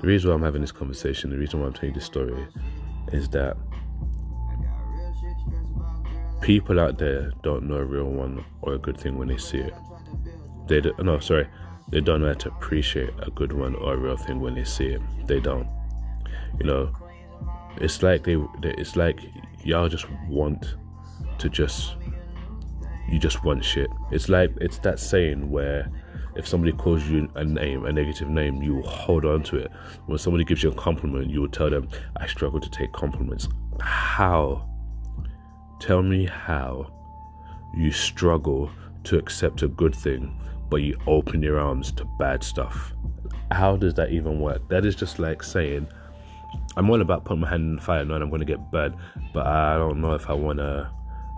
The 0.00 0.06
reason 0.06 0.30
why 0.30 0.36
I'm 0.36 0.42
having 0.42 0.60
this 0.60 0.72
conversation, 0.72 1.30
the 1.30 1.38
reason 1.38 1.60
why 1.60 1.66
I'm 1.66 1.72
telling 1.72 1.90
you 1.90 1.94
this 1.94 2.04
story, 2.04 2.46
is 3.12 3.28
that 3.30 3.56
people 6.40 6.78
out 6.78 6.98
there 6.98 7.32
don't 7.42 7.64
know 7.64 7.76
a 7.76 7.84
real 7.84 8.04
one 8.04 8.44
or 8.62 8.74
a 8.74 8.78
good 8.78 8.98
thing 8.98 9.18
when 9.18 9.28
they 9.28 9.38
see 9.38 9.58
it. 9.58 9.74
They 10.66 10.80
do, 10.80 10.92
no, 10.98 11.18
sorry, 11.18 11.48
they 11.88 12.00
don't 12.00 12.20
know 12.20 12.28
how 12.28 12.34
to 12.34 12.48
appreciate 12.48 13.10
a 13.22 13.30
good 13.30 13.52
one 13.52 13.74
or 13.76 13.94
a 13.94 13.96
real 13.96 14.16
thing 14.16 14.40
when 14.40 14.54
they 14.54 14.64
see 14.64 14.86
it. 14.86 15.00
They 15.26 15.40
don't. 15.40 15.68
You 16.58 16.66
know, 16.66 16.92
it's 17.76 18.02
like 18.02 18.24
they, 18.24 18.36
they 18.60 18.72
it's 18.72 18.96
like 18.96 19.20
y'all 19.66 19.88
just 19.88 20.06
want 20.28 20.76
to 21.38 21.48
just 21.48 21.96
you 23.08 23.18
just 23.18 23.44
want 23.44 23.64
shit. 23.64 23.88
It's 24.10 24.28
like 24.28 24.52
it's 24.60 24.78
that 24.78 24.98
saying 24.98 25.50
where 25.50 25.90
if 26.36 26.46
somebody 26.46 26.72
calls 26.72 27.04
you 27.08 27.30
a 27.34 27.44
name, 27.44 27.86
a 27.86 27.92
negative 27.92 28.28
name, 28.28 28.62
you 28.62 28.76
will 28.76 28.88
hold 28.88 29.24
on 29.24 29.42
to 29.44 29.56
it. 29.56 29.70
When 30.06 30.18
somebody 30.18 30.44
gives 30.44 30.62
you 30.62 30.70
a 30.70 30.74
compliment, 30.74 31.30
you 31.30 31.40
will 31.40 31.48
tell 31.48 31.70
them, 31.70 31.88
I 32.16 32.26
struggle 32.26 32.60
to 32.60 32.70
take 32.70 32.92
compliments. 32.92 33.48
How? 33.80 34.68
Tell 35.80 36.02
me 36.02 36.26
how 36.26 36.92
you 37.74 37.90
struggle 37.90 38.70
to 39.04 39.18
accept 39.18 39.62
a 39.62 39.68
good 39.68 39.94
thing, 39.94 40.38
but 40.68 40.78
you 40.78 40.98
open 41.06 41.42
your 41.42 41.58
arms 41.58 41.90
to 41.92 42.04
bad 42.18 42.42
stuff. 42.42 42.92
How 43.50 43.76
does 43.76 43.94
that 43.94 44.10
even 44.10 44.40
work? 44.40 44.68
That 44.68 44.84
is 44.84 44.94
just 44.94 45.18
like 45.18 45.42
saying, 45.42 45.88
I'm 46.76 46.90
all 46.90 47.00
about 47.00 47.24
putting 47.24 47.40
my 47.40 47.48
hand 47.48 47.62
in 47.62 47.76
the 47.76 47.82
fire 47.82 48.04
knowing 48.04 48.22
I'm 48.22 48.30
to 48.40 48.44
get 48.44 48.70
burned, 48.70 48.96
but 49.32 49.46
I 49.46 49.76
don't 49.76 50.00
know 50.00 50.12
if 50.12 50.28
I 50.28 50.34
want 50.34 50.58
to, 50.58 50.90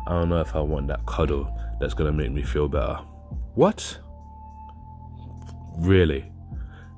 I 0.06 0.10
don't 0.10 0.28
know 0.28 0.40
if 0.40 0.56
I 0.56 0.60
want 0.60 0.88
that 0.88 1.06
cuddle 1.06 1.48
that's 1.80 1.94
to 2.12 2.16
make 2.16 2.32
me 2.32 2.42
feel 2.42 2.68
better. 2.68 2.98
What? 3.54 3.98
Really, 5.78 6.30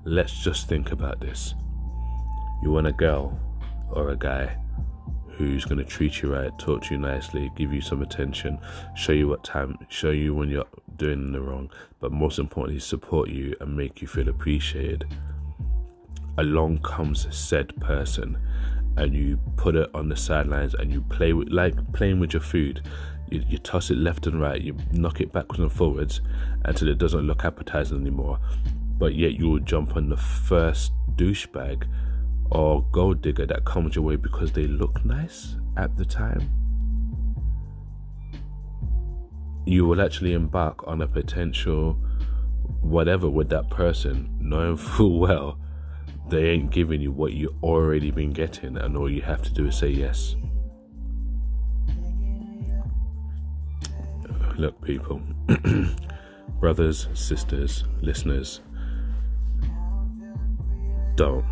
let's 0.04 0.42
just 0.42 0.68
think 0.68 0.90
about 0.90 1.20
this. 1.20 1.54
You 2.62 2.70
want 2.70 2.86
a 2.86 2.92
girl 2.92 3.38
or 3.90 4.10
a 4.10 4.16
guy 4.16 4.56
who's 5.28 5.64
going 5.64 5.78
to 5.78 5.84
treat 5.84 6.22
you 6.22 6.34
right, 6.34 6.50
talk 6.58 6.82
to 6.84 6.94
you 6.94 7.00
nicely, 7.00 7.50
give 7.56 7.72
you 7.72 7.80
some 7.80 8.02
attention, 8.02 8.58
show 8.94 9.12
you 9.12 9.28
what 9.28 9.42
time, 9.44 9.78
show 9.88 10.10
you 10.10 10.34
when 10.34 10.48
you're 10.50 10.66
doing 10.96 11.32
the 11.32 11.40
wrong, 11.40 11.70
but 11.98 12.12
most 12.12 12.38
importantly, 12.38 12.80
support 12.80 13.30
you 13.30 13.54
and 13.60 13.76
make 13.76 14.02
you 14.02 14.08
feel 14.08 14.28
appreciated. 14.28 15.06
Along 16.38 16.78
comes 16.78 17.26
said 17.34 17.74
person, 17.80 18.38
and 18.96 19.14
you 19.14 19.38
put 19.56 19.74
it 19.76 19.88
on 19.94 20.08
the 20.08 20.16
sidelines 20.16 20.74
and 20.74 20.92
you 20.92 21.02
play 21.02 21.32
with 21.32 21.48
like 21.48 21.92
playing 21.92 22.20
with 22.20 22.32
your 22.32 22.42
food. 22.42 22.82
You, 23.30 23.42
you 23.48 23.58
toss 23.58 23.90
it 23.90 23.98
left 23.98 24.26
and 24.26 24.40
right, 24.40 24.60
you 24.60 24.76
knock 24.92 25.20
it 25.20 25.32
backwards 25.32 25.60
and 25.60 25.72
forwards 25.72 26.20
until 26.64 26.88
it 26.88 26.98
doesn't 26.98 27.26
look 27.26 27.44
appetizing 27.44 28.00
anymore. 28.00 28.38
But 28.98 29.14
yet 29.14 29.34
you 29.34 29.48
will 29.48 29.60
jump 29.60 29.96
on 29.96 30.08
the 30.08 30.16
first 30.16 30.92
douchebag 31.16 31.86
or 32.50 32.84
gold 32.90 33.22
digger 33.22 33.46
that 33.46 33.64
comes 33.64 33.94
your 33.94 34.04
way 34.04 34.16
because 34.16 34.52
they 34.52 34.66
look 34.66 35.04
nice 35.04 35.56
at 35.76 35.96
the 35.96 36.04
time. 36.04 36.50
You 39.66 39.86
will 39.86 40.02
actually 40.02 40.32
embark 40.32 40.86
on 40.88 41.00
a 41.00 41.06
potential 41.06 41.96
whatever 42.80 43.28
with 43.30 43.48
that 43.50 43.70
person, 43.70 44.36
knowing 44.40 44.76
full 44.78 45.18
well 45.18 45.58
they 46.30 46.50
ain't 46.50 46.70
giving 46.70 47.00
you 47.00 47.10
what 47.10 47.32
you 47.32 47.54
already 47.62 48.10
been 48.10 48.32
getting, 48.32 48.76
and 48.76 48.96
all 48.96 49.10
you 49.10 49.22
have 49.22 49.42
to 49.42 49.52
do 49.52 49.66
is 49.66 49.76
say 49.76 49.88
yes. 49.88 50.36
Look, 54.56 54.80
people, 54.82 55.20
brothers, 56.60 57.08
sisters, 57.14 57.84
listeners, 58.00 58.60
don't. 61.16 61.44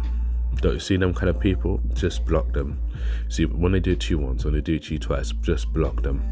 Don't 0.56 0.82
see 0.82 0.96
them 0.96 1.14
kind 1.14 1.30
of 1.30 1.38
people, 1.38 1.80
just 1.94 2.24
block 2.24 2.52
them. 2.52 2.80
See, 3.28 3.44
when 3.46 3.72
they 3.72 3.80
do 3.80 3.92
it 3.92 4.00
to 4.00 4.14
you 4.14 4.18
once, 4.18 4.44
when 4.44 4.54
they 4.54 4.60
do 4.60 4.74
it 4.74 4.84
to 4.84 4.94
you 4.94 4.98
twice, 4.98 5.30
just 5.42 5.72
block 5.72 6.02
them. 6.02 6.22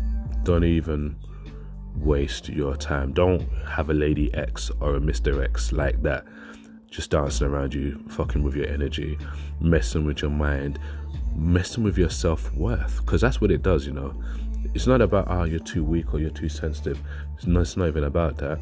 Don't 0.42 0.64
even 0.64 1.16
waste 1.96 2.48
your 2.48 2.76
time. 2.76 3.12
Don't 3.12 3.42
have 3.68 3.90
a 3.90 3.94
lady 3.94 4.32
X 4.34 4.70
or 4.80 4.96
a 4.96 5.00
Mr. 5.00 5.44
X 5.44 5.72
like 5.72 6.02
that 6.02 6.24
just 6.90 7.11
dancing 7.11 7.47
around 7.47 7.75
you, 7.75 7.99
fucking 8.09 8.43
with 8.43 8.55
your 8.55 8.66
energy, 8.66 9.19
messing 9.61 10.05
with 10.05 10.23
your 10.23 10.31
mind, 10.31 10.78
messing 11.35 11.85
with 11.85 11.99
your 11.99 12.11
self 12.11 12.52
worth. 12.55 13.00
Because 13.05 13.21
that's 13.21 13.40
what 13.40 13.50
it 13.50 13.62
does, 13.62 13.87
you 13.87 13.93
know. 13.93 14.14
It's 14.75 14.87
not 14.87 15.00
about, 15.00 15.26
oh, 15.28 15.45
you're 15.45 15.61
too 15.61 15.85
weak 15.85 16.12
or 16.12 16.21
you're 16.21 16.31
too 16.31 16.49
sensitive. 16.49 17.00
It's 17.37 17.47
not, 17.47 17.61
it's 17.61 17.76
not 17.76 17.88
even 17.88 18.05
about 18.05 18.37
that. 18.38 18.59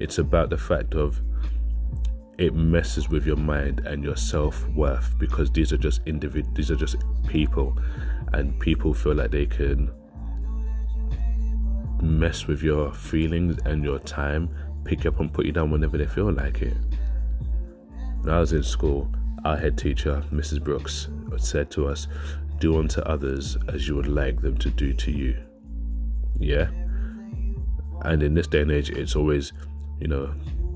It's 0.00 0.18
about 0.18 0.50
the 0.50 0.58
fact 0.58 0.94
of 0.94 1.20
it 2.38 2.54
messes 2.54 3.08
with 3.08 3.26
your 3.26 3.36
mind 3.36 3.80
and 3.80 4.02
your 4.04 4.16
self 4.16 4.66
worth 4.68 5.18
because 5.18 5.50
these 5.50 5.72
are 5.72 5.76
just 5.76 6.04
individ 6.04 6.54
these 6.54 6.70
are 6.70 6.76
just 6.76 6.94
people 7.26 7.76
and 8.32 8.58
people 8.60 8.94
feel 8.94 9.14
like 9.14 9.32
they 9.32 9.44
can 9.44 9.90
mess 12.02 12.46
with 12.46 12.62
your 12.62 12.92
feelings 12.92 13.58
and 13.64 13.82
your 13.82 13.98
time, 14.00 14.48
pick 14.84 15.06
up 15.06 15.20
and 15.20 15.32
put 15.32 15.46
you 15.46 15.52
down 15.52 15.70
whenever 15.70 15.98
they 15.98 16.06
feel 16.06 16.32
like 16.32 16.62
it. 16.62 16.76
When 18.22 18.34
I 18.34 18.40
was 18.40 18.52
in 18.52 18.62
school, 18.62 19.10
our 19.44 19.56
head 19.56 19.78
teacher, 19.78 20.22
Mrs. 20.32 20.62
Brooks, 20.62 21.08
said 21.36 21.70
to 21.72 21.88
us, 21.88 22.08
Do 22.58 22.78
unto 22.78 23.00
others 23.02 23.56
as 23.72 23.86
you 23.86 23.96
would 23.96 24.08
like 24.08 24.40
them 24.40 24.56
to 24.58 24.70
do 24.70 24.92
to 24.92 25.10
you. 25.10 25.36
Yeah? 26.38 26.68
And 28.02 28.22
in 28.22 28.34
this 28.34 28.46
day 28.46 28.62
and 28.62 28.70
age, 28.70 28.90
it's 28.90 29.16
always, 29.16 29.52
you 30.00 30.08
know, 30.08 30.32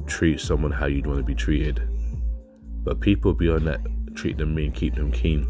treat 0.06 0.40
someone 0.40 0.72
how 0.72 0.86
you'd 0.86 1.06
want 1.06 1.18
to 1.18 1.24
be 1.24 1.34
treated. 1.34 1.82
But 2.84 3.00
people 3.00 3.32
beyond 3.32 3.66
that 3.66 3.80
treat 4.14 4.38
them 4.38 4.54
mean, 4.54 4.72
keep 4.72 4.94
them 4.94 5.10
keen. 5.10 5.48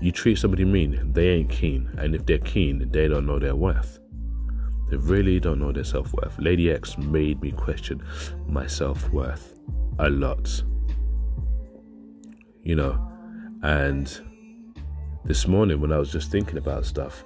You 0.00 0.12
treat 0.12 0.38
somebody 0.38 0.64
mean, 0.64 1.12
they 1.12 1.28
ain't 1.30 1.50
keen. 1.50 1.90
And 1.98 2.14
if 2.14 2.26
they're 2.26 2.38
keen, 2.38 2.90
they 2.90 3.08
don't 3.08 3.26
know 3.26 3.38
their 3.38 3.56
worth. 3.56 3.98
They 4.90 4.96
really 4.96 5.40
don't 5.40 5.58
know 5.58 5.72
their 5.72 5.84
self 5.84 6.12
worth. 6.14 6.38
Lady 6.38 6.70
X 6.70 6.96
made 6.98 7.40
me 7.42 7.52
question 7.52 8.02
my 8.46 8.66
self 8.66 9.10
worth 9.10 9.58
a 9.98 10.08
lot. 10.08 10.62
You 12.68 12.76
know, 12.76 13.00
and 13.62 14.06
this 15.24 15.48
morning 15.48 15.80
when 15.80 15.90
I 15.90 15.96
was 15.96 16.12
just 16.12 16.30
thinking 16.30 16.58
about 16.58 16.84
stuff, 16.84 17.24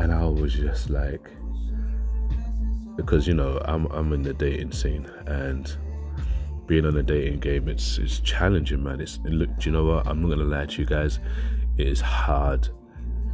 and 0.00 0.12
I 0.12 0.24
was 0.24 0.52
just 0.52 0.90
like, 0.90 1.30
because 2.96 3.28
you 3.28 3.34
know 3.34 3.62
I'm 3.64 3.86
I'm 3.92 4.12
in 4.12 4.22
the 4.22 4.34
dating 4.34 4.72
scene 4.72 5.08
and 5.28 5.72
being 6.66 6.84
on 6.86 6.96
a 6.96 7.04
dating 7.04 7.38
game 7.38 7.68
it's 7.68 7.98
it's 7.98 8.18
challenging, 8.18 8.82
man. 8.82 9.00
It's 9.00 9.20
look, 9.22 9.48
do 9.58 9.70
you 9.70 9.70
know 9.70 9.84
what? 9.84 10.08
I'm 10.08 10.20
not 10.20 10.30
gonna 10.30 10.42
lie 10.42 10.66
to 10.66 10.82
you 10.82 10.88
guys. 10.88 11.20
It 11.78 11.86
is 11.86 12.00
hard, 12.00 12.68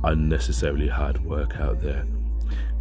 unnecessarily 0.05 0.89
hard 0.89 1.25
work 1.25 1.57
out 1.57 1.81
there. 1.81 2.05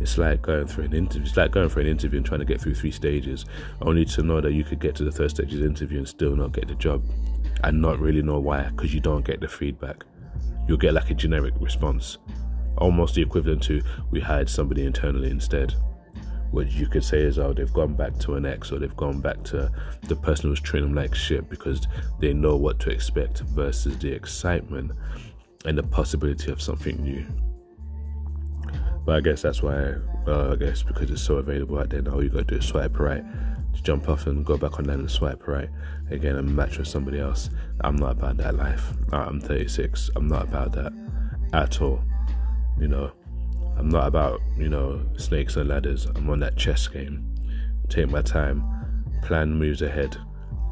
It's 0.01 0.17
like 0.17 0.41
going 0.41 0.67
through 0.67 0.86
an 0.86 0.93
interview. 0.93 1.25
It's 1.25 1.38
like 1.38 1.51
going 1.51 1.69
for 1.69 1.79
an 1.79 1.88
interview 1.88 2.17
and 2.17 2.25
trying 2.25 2.41
to 2.41 2.46
get 2.46 2.60
through 2.60 2.75
three 2.75 2.91
stages, 2.91 3.46
only 3.81 4.03
to 4.03 4.22
know 4.22 4.41
that 4.41 4.51
you 4.51 4.65
could 4.65 4.81
get 4.81 4.96
to 4.96 5.05
the 5.05 5.13
third 5.13 5.29
stage 5.29 5.53
of 5.53 5.62
the 5.62 5.65
interview 5.65 6.00
and 6.00 6.07
still 6.10 6.36
not 6.36 6.51
get 6.51 6.67
the 6.67 6.75
job, 6.75 7.01
and 7.64 7.82
not 7.82 8.00
really 8.00 8.22
know 8.22 8.40
why 8.40 8.64
because 8.70 8.94
you 8.94 9.00
don't 9.00 9.26
get 9.26 9.42
the 9.42 9.48
feedback. 9.48 10.04
You'll 10.68 10.78
get 10.78 10.94
like 10.94 11.10
a 11.10 11.14
generic 11.14 11.54
response, 11.60 12.18
almost 12.78 13.16
the 13.16 13.22
equivalent 13.22 13.64
to 13.64 13.82
"we 14.12 14.20
hired 14.20 14.50
somebody 14.50 14.86
internally 14.86 15.30
instead." 15.30 15.74
Which 16.52 16.74
you 16.74 16.88
could 16.88 17.04
say 17.04 17.20
is, 17.20 17.40
oh, 17.40 17.52
they've 17.52 17.74
gone 17.74 17.96
back 17.96 18.18
to 18.20 18.36
an 18.36 18.46
ex 18.46 18.72
or 18.72 18.80
they've 18.80 18.96
gone 18.96 19.20
back 19.20 19.44
to 19.46 19.70
the 20.04 20.16
person 20.16 20.44
who 20.44 20.52
was 20.52 20.62
treating 20.62 20.90
them 20.90 20.96
like 20.96 21.14
shit 21.14 21.50
because 21.50 21.86
they 22.20 22.34
know 22.34 22.56
what 22.56 22.80
to 22.80 22.90
expect 22.90 23.40
versus 23.42 23.98
the 23.98 24.14
excitement 24.14 24.92
and 25.66 25.78
the 25.78 25.84
possibility 25.84 26.50
of 26.50 26.62
something 26.62 27.02
new. 27.04 27.26
But 29.06 29.18
I 29.18 29.20
guess 29.22 29.42
that's 29.42 29.62
why, 29.62 29.96
uh, 30.26 30.54
I 30.54 30.56
guess 30.56 30.84
because 30.84 31.12
it's 31.12 31.22
so 31.22 31.36
available 31.36 31.80
out 31.80 31.90
there 31.90 32.02
now, 32.02 32.14
all 32.14 32.24
you 32.24 32.30
gotta 32.30 32.46
do 32.46 32.56
is 32.56 32.66
swipe 32.66 32.98
right, 32.98 33.24
jump 33.84 34.10
off 34.10 34.27
and 34.27 34.46
go 34.46 34.57
back 34.57 34.79
on 34.79 34.86
that 34.86 35.00
and 35.00 35.10
swipe 35.10 35.48
right 35.48 35.69
again 36.10 36.36
and 36.36 36.55
match 36.55 36.77
with 36.77 36.88
somebody 36.88 37.19
else. 37.19 37.50
I'm 37.81 37.96
not 37.96 38.12
about 38.12 38.38
that 38.38 38.55
life. 38.55 38.93
I'm 39.12 39.39
36. 39.39 40.12
I'm 40.15 40.27
not 40.27 40.43
about 40.43 40.72
that 40.74 40.93
at 41.53 41.81
all. 41.81 42.01
You 42.79 42.88
know, 42.88 43.12
I'm 43.77 43.89
not 43.89 44.07
about, 44.07 44.41
you 44.57 44.69
know, 44.69 45.05
snakes 45.17 45.55
and 45.55 45.69
ladders. 45.69 46.05
I'm 46.05 46.29
on 46.29 46.39
that 46.39 46.57
chess 46.57 46.88
game. 46.88 47.36
Take 47.89 48.10
my 48.10 48.22
time, 48.22 48.63
plan 49.22 49.53
moves 49.53 49.81
ahead, 49.81 50.17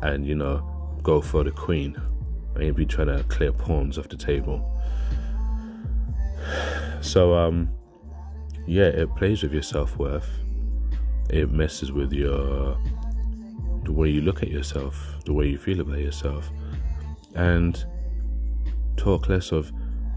and, 0.02 0.26
you 0.26 0.36
know, 0.36 1.00
go 1.02 1.22
for 1.22 1.44
the 1.44 1.52
queen. 1.52 2.00
I 2.56 2.64
ain't 2.64 2.76
be 2.76 2.86
trying 2.86 3.08
to 3.08 3.24
clear 3.24 3.52
pawns 3.52 3.98
off 3.98 4.10
the 4.10 4.18
table. 4.18 4.72
So, 7.02 7.36
um, 7.36 7.70
yeah, 8.66 8.86
it 8.86 9.16
plays 9.16 9.44
with 9.44 9.54
your 9.54 9.62
self 9.62 9.96
worth. 9.98 10.28
It 11.30 11.52
messes 11.52 11.92
with 11.92 12.14
your 12.14 12.78
the 13.84 13.92
way 13.92 14.10
you 14.10 14.22
look 14.22 14.42
at 14.42 14.50
yourself, 14.50 15.16
the 15.26 15.34
way 15.34 15.48
you 15.48 15.58
feel 15.58 15.80
about 15.80 16.00
yourself, 16.00 16.50
and 17.36 17.86
talk 18.98 19.30
less 19.30 19.52
of 19.52 19.72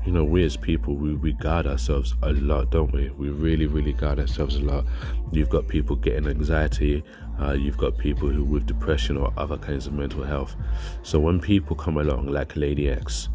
you 0.09 0.15
know, 0.15 0.25
we 0.25 0.43
as 0.43 0.57
people, 0.57 0.95
we, 0.95 1.15
we 1.15 1.33
guard 1.35 1.67
ourselves 1.67 2.15
a 2.23 2.33
lot, 2.33 2.71
don't 2.71 2.91
we? 2.93 3.11
We 3.11 3.29
really, 3.29 3.67
really 3.67 3.93
guard 3.93 4.19
ourselves 4.19 4.57
a 4.57 4.61
lot. 4.61 4.87
You've 5.33 5.51
got 5.51 5.69
people 5.69 5.97
getting 5.97 6.27
anxiety, 6.27 7.05
uh, 7.39 7.53
you've 7.53 7.77
got 7.77 7.99
people 7.99 8.29
who 8.29 8.43
with 8.43 8.65
depression 8.65 9.19
or 9.19 9.33
other 9.37 9.59
kinds 9.59 9.87
of 9.87 9.93
mental 9.93 10.25
health. 10.25 10.57
So 11.03 11.19
when 11.21 11.41
people 11.41 11.77
come 11.77 11.99
along, 11.99 12.29
like 12.29 12.57
Lady 12.57 12.89
X, 12.89 13.29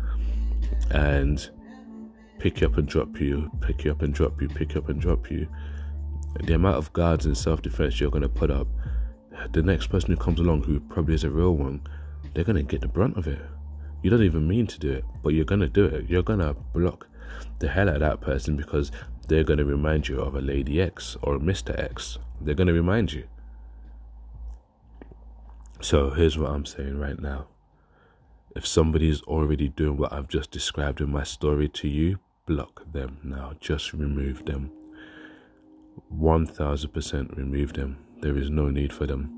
and 0.90 1.48
pick 2.40 2.62
you 2.62 2.68
up 2.68 2.78
and 2.78 2.88
drop 2.88 3.20
you, 3.20 3.52
pick 3.62 3.84
you 3.84 3.92
up 3.92 4.02
and 4.02 4.12
drop 4.12 4.42
you, 4.42 4.50
pick 4.50 4.74
you 4.74 4.82
up 4.82 4.90
and 4.90 5.00
drop 5.00 5.30
you, 5.30 5.48
the 6.42 6.54
amount 6.54 6.78
of 6.78 6.94
guards 6.94 7.26
and 7.26 7.38
self 7.38 7.62
defense 7.62 8.00
you're 8.00 8.12
going 8.12 8.24
to 8.24 8.30
put 8.30 8.52
up, 8.52 8.68
the 9.52 9.62
next 9.64 9.88
person 9.88 10.12
who 10.12 10.18
comes 10.18 10.40
along, 10.40 10.64
who 10.64 10.80
probably 10.80 11.16
is 11.16 11.24
a 11.24 11.30
real 11.30 11.56
one, 11.56 11.82
they're 12.34 12.44
going 12.44 12.56
to 12.56 12.64
get 12.64 12.82
the 12.82 12.88
brunt 12.88 13.18
of 13.18 13.28
it. 13.28 13.42
You 14.04 14.10
don't 14.10 14.24
even 14.24 14.50
mean 14.50 14.68
to 14.68 14.80
do 14.80 14.92
it, 14.92 15.06
but 15.24 15.34
you're 15.34 15.46
gonna 15.46 15.70
do 15.70 15.86
it. 15.86 16.10
You're 16.10 16.24
gonna 16.24 16.54
block 16.74 17.08
the 17.60 17.70
hell 17.70 17.88
out 17.88 17.96
of 17.96 18.02
that 18.02 18.20
person 18.20 18.58
because 18.58 18.92
they're 19.30 19.46
gonna 19.46 19.64
remind 19.64 20.10
you 20.10 20.20
of 20.20 20.36
a 20.36 20.42
Lady 20.42 20.82
X 20.82 21.16
or 21.22 21.36
a 21.36 21.40
Mr. 21.40 21.78
X. 21.80 22.20
They're 22.42 22.54
gonna 22.54 22.74
remind 22.74 23.14
you. 23.14 23.24
So 25.80 26.10
here's 26.10 26.38
what 26.38 26.52
I'm 26.52 26.66
saying 26.66 27.00
right 27.00 27.18
now. 27.18 27.48
If 28.58 28.68
somebody's 28.68 29.22
already 29.22 29.70
doing 29.70 29.98
what 29.98 30.12
I've 30.12 30.28
just 30.28 30.52
described 30.52 31.00
in 31.00 31.10
my 31.10 31.24
story 31.24 31.70
to 31.70 31.88
you, 31.88 32.20
block 32.46 32.84
them 32.92 33.20
now. 33.24 33.54
Just 33.62 33.94
remove 33.94 34.44
them. 34.44 34.72
1000% 36.20 37.38
remove 37.38 37.74
them. 37.74 37.98
There 38.22 38.38
is 38.38 38.50
no 38.50 38.70
need 38.70 38.94
for 38.94 39.06
them. 39.06 39.32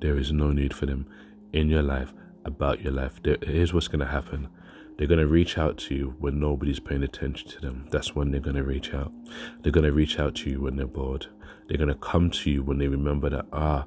There 0.00 0.16
is 0.16 0.32
no 0.32 0.52
need 0.52 0.74
for 0.74 0.86
them 0.86 1.06
in 1.52 1.68
your 1.68 1.82
life 1.82 2.12
about 2.44 2.80
your 2.80 2.92
life. 2.92 3.20
Here's 3.24 3.72
what's 3.72 3.88
going 3.88 4.00
to 4.00 4.06
happen. 4.06 4.48
They're 4.96 5.06
going 5.06 5.20
to 5.20 5.26
reach 5.26 5.58
out 5.58 5.78
to 5.78 5.94
you 5.94 6.14
when 6.18 6.38
nobody's 6.38 6.80
paying 6.80 7.02
attention 7.02 7.48
to 7.50 7.60
them. 7.60 7.86
That's 7.90 8.14
when 8.14 8.30
they're 8.30 8.40
going 8.40 8.56
to 8.56 8.62
reach 8.62 8.92
out. 8.92 9.12
They're 9.62 9.72
going 9.72 9.86
to 9.86 9.92
reach 9.92 10.18
out 10.18 10.34
to 10.36 10.50
you 10.50 10.60
when 10.60 10.76
they're 10.76 10.86
bored. 10.86 11.26
They're 11.66 11.78
going 11.78 11.88
to 11.88 11.94
come 11.94 12.30
to 12.30 12.50
you 12.50 12.62
when 12.62 12.78
they 12.78 12.88
remember 12.88 13.30
that, 13.30 13.46
ah, 13.52 13.86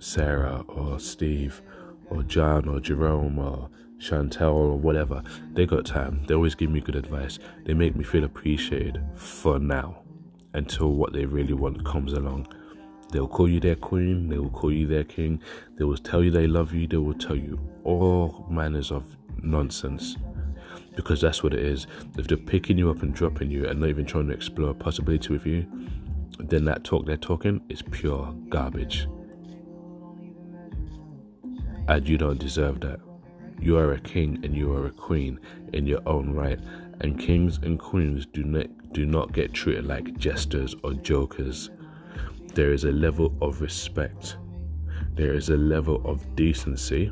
Sarah 0.00 0.64
or 0.68 0.98
Steve 1.00 1.62
or 2.10 2.22
John 2.22 2.68
or 2.68 2.80
Jerome 2.80 3.38
or 3.38 3.68
Chantel 3.98 4.54
or 4.54 4.76
whatever, 4.76 5.22
they 5.52 5.66
got 5.66 5.86
time. 5.86 6.22
They 6.26 6.34
always 6.34 6.54
give 6.54 6.70
me 6.70 6.80
good 6.80 6.96
advice. 6.96 7.38
They 7.64 7.74
make 7.74 7.96
me 7.96 8.04
feel 8.04 8.24
appreciated 8.24 9.02
for 9.16 9.58
now 9.58 10.02
until 10.54 10.92
what 10.92 11.12
they 11.12 11.24
really 11.24 11.54
want 11.54 11.84
comes 11.84 12.12
along. 12.12 12.48
They 13.12 13.20
will 13.20 13.28
call 13.28 13.48
you 13.48 13.60
their 13.60 13.76
queen, 13.76 14.28
they 14.28 14.38
will 14.38 14.50
call 14.50 14.70
you 14.72 14.86
their 14.86 15.04
king, 15.04 15.40
they 15.76 15.84
will 15.84 15.96
tell 15.96 16.22
you 16.22 16.30
they 16.30 16.46
love 16.46 16.74
you, 16.74 16.86
they 16.86 16.98
will 16.98 17.14
tell 17.14 17.36
you 17.36 17.58
all 17.84 18.46
manners 18.50 18.90
of 18.90 19.16
nonsense. 19.42 20.16
Because 20.94 21.20
that's 21.20 21.42
what 21.42 21.54
it 21.54 21.60
is. 21.60 21.86
If 22.18 22.26
they're 22.26 22.36
picking 22.36 22.76
you 22.76 22.90
up 22.90 23.02
and 23.02 23.14
dropping 23.14 23.50
you 23.50 23.66
and 23.66 23.80
not 23.80 23.88
even 23.88 24.04
trying 24.04 24.26
to 24.28 24.34
explore 24.34 24.70
a 24.70 24.74
possibility 24.74 25.32
with 25.32 25.46
you, 25.46 25.66
then 26.38 26.64
that 26.64 26.84
talk 26.84 27.06
they're 27.06 27.16
talking 27.16 27.60
is 27.68 27.82
pure 27.82 28.34
garbage. 28.48 29.06
And 31.88 32.08
you 32.08 32.18
don't 32.18 32.38
deserve 32.38 32.80
that. 32.80 33.00
You 33.60 33.76
are 33.78 33.92
a 33.92 34.00
king 34.00 34.38
and 34.44 34.54
you 34.54 34.72
are 34.72 34.86
a 34.86 34.90
queen 34.90 35.40
in 35.72 35.86
your 35.86 36.06
own 36.06 36.32
right. 36.32 36.60
And 37.00 37.18
kings 37.18 37.58
and 37.62 37.78
queens 37.78 38.26
do 38.26 38.44
not 38.44 38.66
do 38.92 39.04
not 39.04 39.32
get 39.32 39.52
treated 39.52 39.86
like 39.86 40.16
jesters 40.16 40.74
or 40.82 40.94
jokers 40.94 41.70
there 42.58 42.72
is 42.72 42.82
a 42.82 42.90
level 42.90 43.32
of 43.40 43.60
respect, 43.60 44.36
there 45.14 45.32
is 45.34 45.48
a 45.48 45.56
level 45.56 46.02
of 46.04 46.34
decency, 46.34 47.08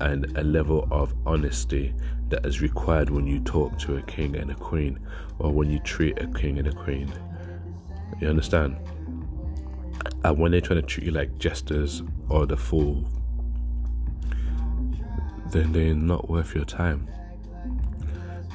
and 0.00 0.36
a 0.36 0.42
level 0.42 0.88
of 0.90 1.14
honesty 1.24 1.94
that 2.30 2.44
is 2.44 2.60
required 2.60 3.10
when 3.10 3.28
you 3.28 3.38
talk 3.38 3.78
to 3.78 3.98
a 3.98 4.02
king 4.02 4.34
and 4.34 4.50
a 4.50 4.54
queen, 4.56 4.98
or 5.38 5.52
when 5.52 5.70
you 5.70 5.78
treat 5.78 6.20
a 6.20 6.26
king 6.26 6.58
and 6.58 6.66
a 6.66 6.72
queen. 6.72 7.12
You 8.20 8.28
understand? 8.28 8.76
And 10.24 10.36
when 10.36 10.50
they're 10.50 10.60
trying 10.60 10.80
to 10.80 10.86
treat 10.86 11.06
you 11.06 11.12
like 11.12 11.38
jesters 11.38 12.02
or 12.28 12.44
the 12.44 12.56
fool, 12.56 13.04
then 15.50 15.72
they're 15.72 15.94
not 15.94 16.28
worth 16.28 16.54
your 16.54 16.64
time. 16.64 17.08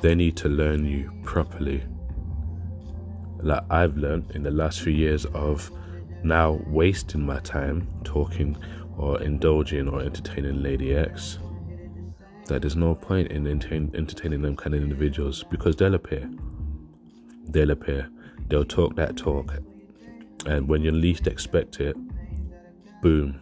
They 0.01 0.15
need 0.15 0.37
to 0.37 0.49
learn 0.49 0.85
you 0.85 1.11
properly. 1.23 1.83
Like 3.39 3.63
I've 3.69 3.97
learned 3.97 4.31
in 4.31 4.43
the 4.43 4.51
last 4.51 4.81
few 4.81 4.93
years 4.93 5.25
of 5.25 5.71
now 6.23 6.59
wasting 6.67 7.25
my 7.25 7.39
time 7.39 7.87
talking 8.03 8.57
or 8.97 9.21
indulging 9.21 9.87
or 9.87 10.01
entertaining 10.01 10.63
Lady 10.63 10.95
X. 10.95 11.39
That 12.47 12.61
there's 12.61 12.75
no 12.75 12.95
point 12.95 13.31
in 13.31 13.47
entertain, 13.47 13.91
entertaining 13.95 14.41
them 14.41 14.55
kind 14.55 14.75
of 14.75 14.81
individuals 14.81 15.43
because 15.43 15.75
they'll 15.75 15.95
appear. 15.95 16.29
They'll 17.49 17.71
appear. 17.71 18.09
They'll 18.47 18.65
talk 18.65 18.95
that 18.95 19.17
talk. 19.17 19.55
And 20.45 20.67
when 20.67 20.81
you 20.81 20.91
least 20.91 21.27
expect 21.27 21.79
it, 21.79 21.97
boom, 23.01 23.39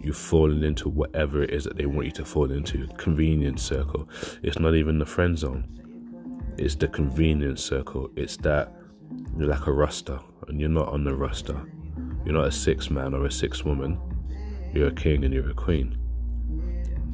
you've 0.00 0.16
fallen 0.16 0.64
into 0.64 0.88
whatever 0.88 1.42
it 1.42 1.50
is 1.50 1.64
that 1.64 1.76
they 1.76 1.86
want 1.86 2.06
you 2.06 2.12
to 2.12 2.24
fall 2.24 2.50
into. 2.50 2.86
Convenience 2.96 3.62
circle. 3.62 4.08
It's 4.42 4.58
not 4.58 4.74
even 4.74 4.98
the 4.98 5.06
friend 5.06 5.38
zone. 5.38 5.64
It's 6.56 6.74
the 6.74 6.88
convenience 6.88 7.62
circle. 7.62 8.10
It's 8.16 8.36
that 8.38 8.72
you're 9.36 9.48
like 9.48 9.66
a 9.66 9.72
roster 9.72 10.18
and 10.48 10.60
you're 10.60 10.68
not 10.68 10.88
on 10.88 11.04
the 11.04 11.14
roster. 11.14 11.60
You're 12.24 12.34
not 12.34 12.46
a 12.46 12.52
six 12.52 12.90
man 12.90 13.14
or 13.14 13.26
a 13.26 13.30
six 13.30 13.64
woman. 13.64 13.98
You're 14.72 14.88
a 14.88 14.92
king 14.92 15.24
and 15.24 15.32
you're 15.32 15.50
a 15.50 15.54
queen. 15.54 15.96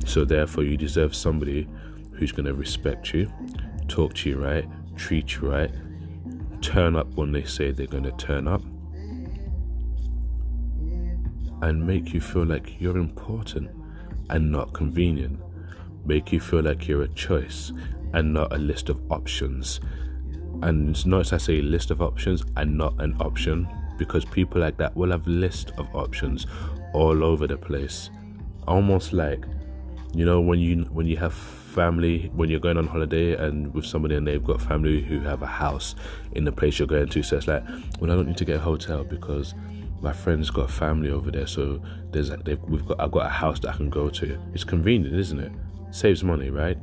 So 0.07 0.25
therefore, 0.25 0.65
you 0.65 0.77
deserve 0.77 1.15
somebody 1.15 1.69
who's 2.13 2.33
going 2.33 2.47
to 2.47 2.55
respect 2.55 3.15
you, 3.15 3.31
talk 3.89 4.15
to 4.15 4.31
you 4.31 4.37
right, 4.37 4.69
treat 4.97 5.37
you 5.37 5.51
right, 5.51 5.71
turn 6.61 6.97
up 6.97 7.07
when 7.15 7.33
they 7.33 7.45
say 7.45 7.71
they're 7.71 7.87
going 7.87 8.05
to 8.05 8.13
turn 8.13 8.49
up, 8.49 8.63
and 11.65 11.87
make 11.87 12.13
you 12.13 12.21
feel 12.21 12.45
like 12.45 12.81
you're 12.81 12.99
important 12.99 13.71
and 14.31 14.53
not 14.53 14.73
convenient. 14.75 15.41
Make 16.05 16.31
you 16.31 16.41
feel 16.41 16.63
like 16.63 16.87
you're 16.87 17.03
a 17.03 17.09
choice 17.09 17.73
and 18.13 18.35
not 18.35 18.53
a 18.53 18.59
list 18.59 18.91
of 18.91 19.01
options. 19.11 19.81
And 20.63 21.05
notice 21.07 21.33
I 21.33 21.39
say 21.39 21.63
list 21.63 21.91
of 21.91 22.03
options 22.03 22.45
and 22.57 22.77
not 22.77 23.01
an 23.01 23.17
option 23.21 23.67
because 23.99 24.25
people 24.27 24.61
like 24.61 24.77
that 24.77 24.95
will 24.95 25.11
have 25.11 25.27
list 25.27 25.73
of 25.79 25.89
options 25.95 26.47
all 26.93 27.25
over 27.25 27.47
the 27.47 27.57
place. 27.57 28.11
Almost 28.69 29.13
like 29.13 29.45
you 30.15 30.25
know 30.25 30.41
when 30.41 30.61
you 30.61 30.85
when 30.93 31.07
you 31.07 31.17
have 31.17 31.35
family 31.35 32.31
when 32.35 32.49
you're 32.49 32.61
going 32.61 32.77
on 32.77 32.87
holiday 32.87 33.35
and 33.35 33.75
with 33.75 33.85
somebody 33.85 34.15
and 34.15 34.27
they've 34.27 34.45
got 34.45 34.63
family 34.63 35.03
who 35.03 35.19
have 35.19 35.43
a 35.43 35.47
house 35.47 35.97
in 36.33 36.45
the 36.45 36.53
place 36.53 36.79
you're 36.79 36.87
going 36.87 37.09
to 37.09 37.21
so 37.21 37.37
it's 37.37 37.49
like 37.49 37.65
well 37.99 38.13
i 38.13 38.15
don't 38.15 38.29
need 38.29 38.37
to 38.37 38.45
get 38.45 38.57
a 38.57 38.61
hotel 38.61 39.03
because 39.03 39.55
my 40.05 40.13
friend's 40.13 40.51
got 40.51 40.71
family 40.71 41.11
over 41.11 41.31
there 41.31 41.47
so 41.47 41.81
there's 42.11 42.31
we've 42.69 42.87
got 42.87 43.01
i've 43.01 43.11
got 43.11 43.25
a 43.25 43.31
house 43.31 43.59
that 43.59 43.71
i 43.71 43.77
can 43.77 43.89
go 43.89 44.11
to. 44.11 44.39
It's 44.53 44.63
convenient 44.63 45.17
isn't 45.17 45.41
it? 45.41 45.51
Saves 45.91 46.23
money 46.23 46.51
right? 46.51 46.77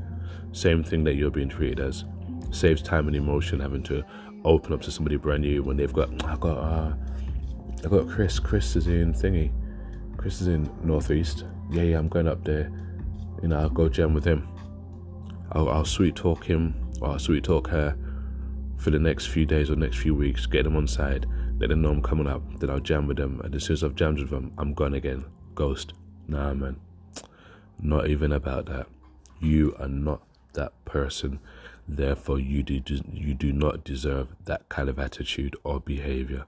Same 0.54 0.84
thing 0.84 1.04
that 1.04 1.14
you're 1.14 1.30
being 1.30 1.48
treated 1.48 1.80
as. 1.80 2.04
Saves 2.50 2.82
time 2.82 3.08
and 3.08 3.16
emotion 3.16 3.60
having 3.60 3.84
to 3.84 4.04
open 4.44 4.74
up 4.74 4.82
to 4.82 4.92
somebody 4.92 5.18
brand 5.18 5.44
new 5.44 5.62
when 5.62 5.78
they've 5.78 5.94
got 5.94 6.10
i 6.26 6.36
got 6.38 6.58
uh 6.58 6.94
i 7.86 7.88
got 7.88 8.10
chris. 8.10 8.40
Chris 8.40 8.76
is 8.76 8.88
in 8.88 9.14
thingy. 9.14 9.52
Chris 10.18 10.42
is 10.42 10.48
in 10.48 10.68
northeast. 10.84 11.46
Yeah 11.70 11.84
yeah 11.84 12.00
i'm 12.00 12.10
going 12.10 12.28
up 12.28 12.44
there. 12.44 12.72
You 13.44 13.50
know 13.50 13.60
i'll 13.60 13.70
go 13.70 13.88
jam 13.88 14.16
with 14.16 14.26
him. 14.26 14.48
I'll, 15.52 15.70
I'll 15.70 15.86
sweet 15.86 16.16
talk 16.16 16.44
him 16.44 16.74
or 17.02 17.10
I'll 17.10 17.20
sweet 17.20 17.44
talk 17.44 17.68
her 17.68 17.96
for 18.78 18.90
the 18.90 19.00
next 19.00 19.28
few 19.28 19.46
days 19.46 19.70
or 19.70 19.76
next 19.76 19.98
few 19.98 20.16
weeks, 20.16 20.48
get 20.48 20.64
them 20.64 20.76
on 20.76 20.88
side, 20.88 21.28
let 21.62 21.69
them 21.69 21.84
know 21.84 21.91
I'm 21.91 22.02
coming 22.02 22.26
up, 22.26 22.41
then 22.60 22.71
I'll 22.71 22.80
jam 22.80 23.06
with 23.06 23.17
them. 23.17 23.39
And 23.43 23.54
as 23.54 23.65
soon 23.65 23.76
as 23.76 23.84
I've 23.84 23.95
jammed 23.95 24.17
with 24.17 24.32
them, 24.32 24.52
I'm 24.58 24.74
gone 24.74 24.95
again. 24.95 25.26
Ghost. 25.54 25.93
Nah, 26.28 26.56
man. 26.56 26.78
Not 27.80 28.08
even 28.08 28.32
about 28.32 28.65
that. 28.65 28.88
You 29.39 29.76
are 29.78 29.88
not 29.88 30.24
that 30.54 30.74
person. 30.86 31.39
Therefore, 31.88 32.39
you 32.39 32.63
do, 32.63 32.82
you 33.13 33.36
do 33.36 33.54
not 33.54 33.84
deserve 33.84 34.30
that 34.45 34.67
kind 34.69 34.89
of 34.89 34.97
attitude 34.97 35.56
or 35.63 35.80
behavior. 35.80 36.45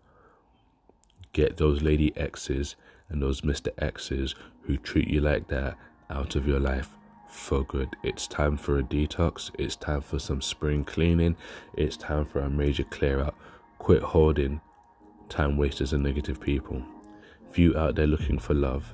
Get 1.31 1.57
those 1.57 1.83
lady 1.83 2.11
X's 2.17 2.75
and 3.07 3.21
those 3.21 3.41
Mr. 3.41 3.69
X's 3.77 4.33
who 4.63 4.77
treat 4.77 5.07
you 5.07 5.21
like 5.21 5.47
that 5.49 5.77
out 6.09 6.35
of 6.35 6.47
your 6.47 6.59
life 6.59 6.89
for 7.29 7.63
good. 7.63 7.95
It's 8.01 8.25
time 8.25 8.57
for 8.57 8.79
a 8.79 8.83
detox. 8.83 9.51
It's 9.59 9.75
time 9.75 10.01
for 10.01 10.17
some 10.17 10.41
spring 10.41 10.83
cleaning. 10.83 11.35
It's 11.75 11.97
time 11.97 12.25
for 12.25 12.39
a 12.39 12.49
major 12.49 12.83
clear 12.83 13.21
out. 13.21 13.35
Quit 13.77 14.01
holding 14.01 14.61
time 15.33 15.57
wasters 15.57 15.93
and 15.93 16.03
negative 16.03 16.39
people. 16.39 16.81
If 17.49 17.57
you 17.57 17.75
out 17.75 17.95
there 17.95 18.07
looking 18.07 18.37
for 18.37 18.53
love, 18.53 18.93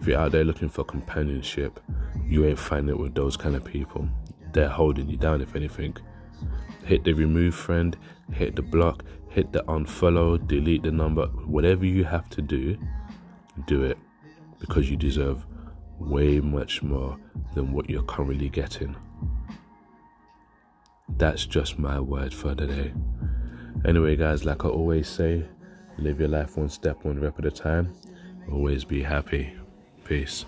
if 0.00 0.06
you're 0.06 0.18
out 0.18 0.32
there 0.32 0.44
looking 0.44 0.68
for 0.68 0.84
companionship, 0.84 1.80
you 2.24 2.46
ain't 2.46 2.58
finding 2.58 2.94
it 2.94 2.98
with 2.98 3.14
those 3.14 3.36
kind 3.36 3.56
of 3.56 3.64
people. 3.64 4.08
They're 4.52 4.68
holding 4.68 5.08
you 5.08 5.16
down, 5.16 5.40
if 5.40 5.56
anything. 5.56 5.96
Hit 6.84 7.04
the 7.04 7.12
remove 7.12 7.54
friend, 7.54 7.96
hit 8.32 8.54
the 8.54 8.62
block, 8.62 9.04
hit 9.28 9.52
the 9.52 9.64
unfollow, 9.64 10.46
delete 10.46 10.84
the 10.84 10.92
number, 10.92 11.26
whatever 11.26 11.84
you 11.84 12.04
have 12.04 12.28
to 12.30 12.42
do, 12.42 12.78
do 13.66 13.82
it 13.82 13.98
because 14.60 14.88
you 14.88 14.96
deserve 14.96 15.44
way 15.98 16.38
much 16.38 16.82
more 16.82 17.18
than 17.54 17.72
what 17.72 17.90
you're 17.90 18.04
currently 18.04 18.48
getting. 18.48 18.94
That's 21.08 21.44
just 21.44 21.78
my 21.78 21.98
word 21.98 22.32
for 22.32 22.54
the 22.54 22.66
day. 22.66 22.92
Anyway, 23.84 24.14
guys, 24.14 24.44
like 24.44 24.64
I 24.64 24.68
always 24.68 25.08
say, 25.08 25.44
live 25.98 26.20
your 26.20 26.28
life 26.28 26.56
one 26.56 26.68
step, 26.68 27.04
one 27.04 27.20
rep 27.20 27.38
at 27.38 27.46
a 27.46 27.50
time. 27.50 27.92
Always 28.50 28.84
be 28.84 29.02
happy. 29.02 29.54
Peace. 30.04 30.44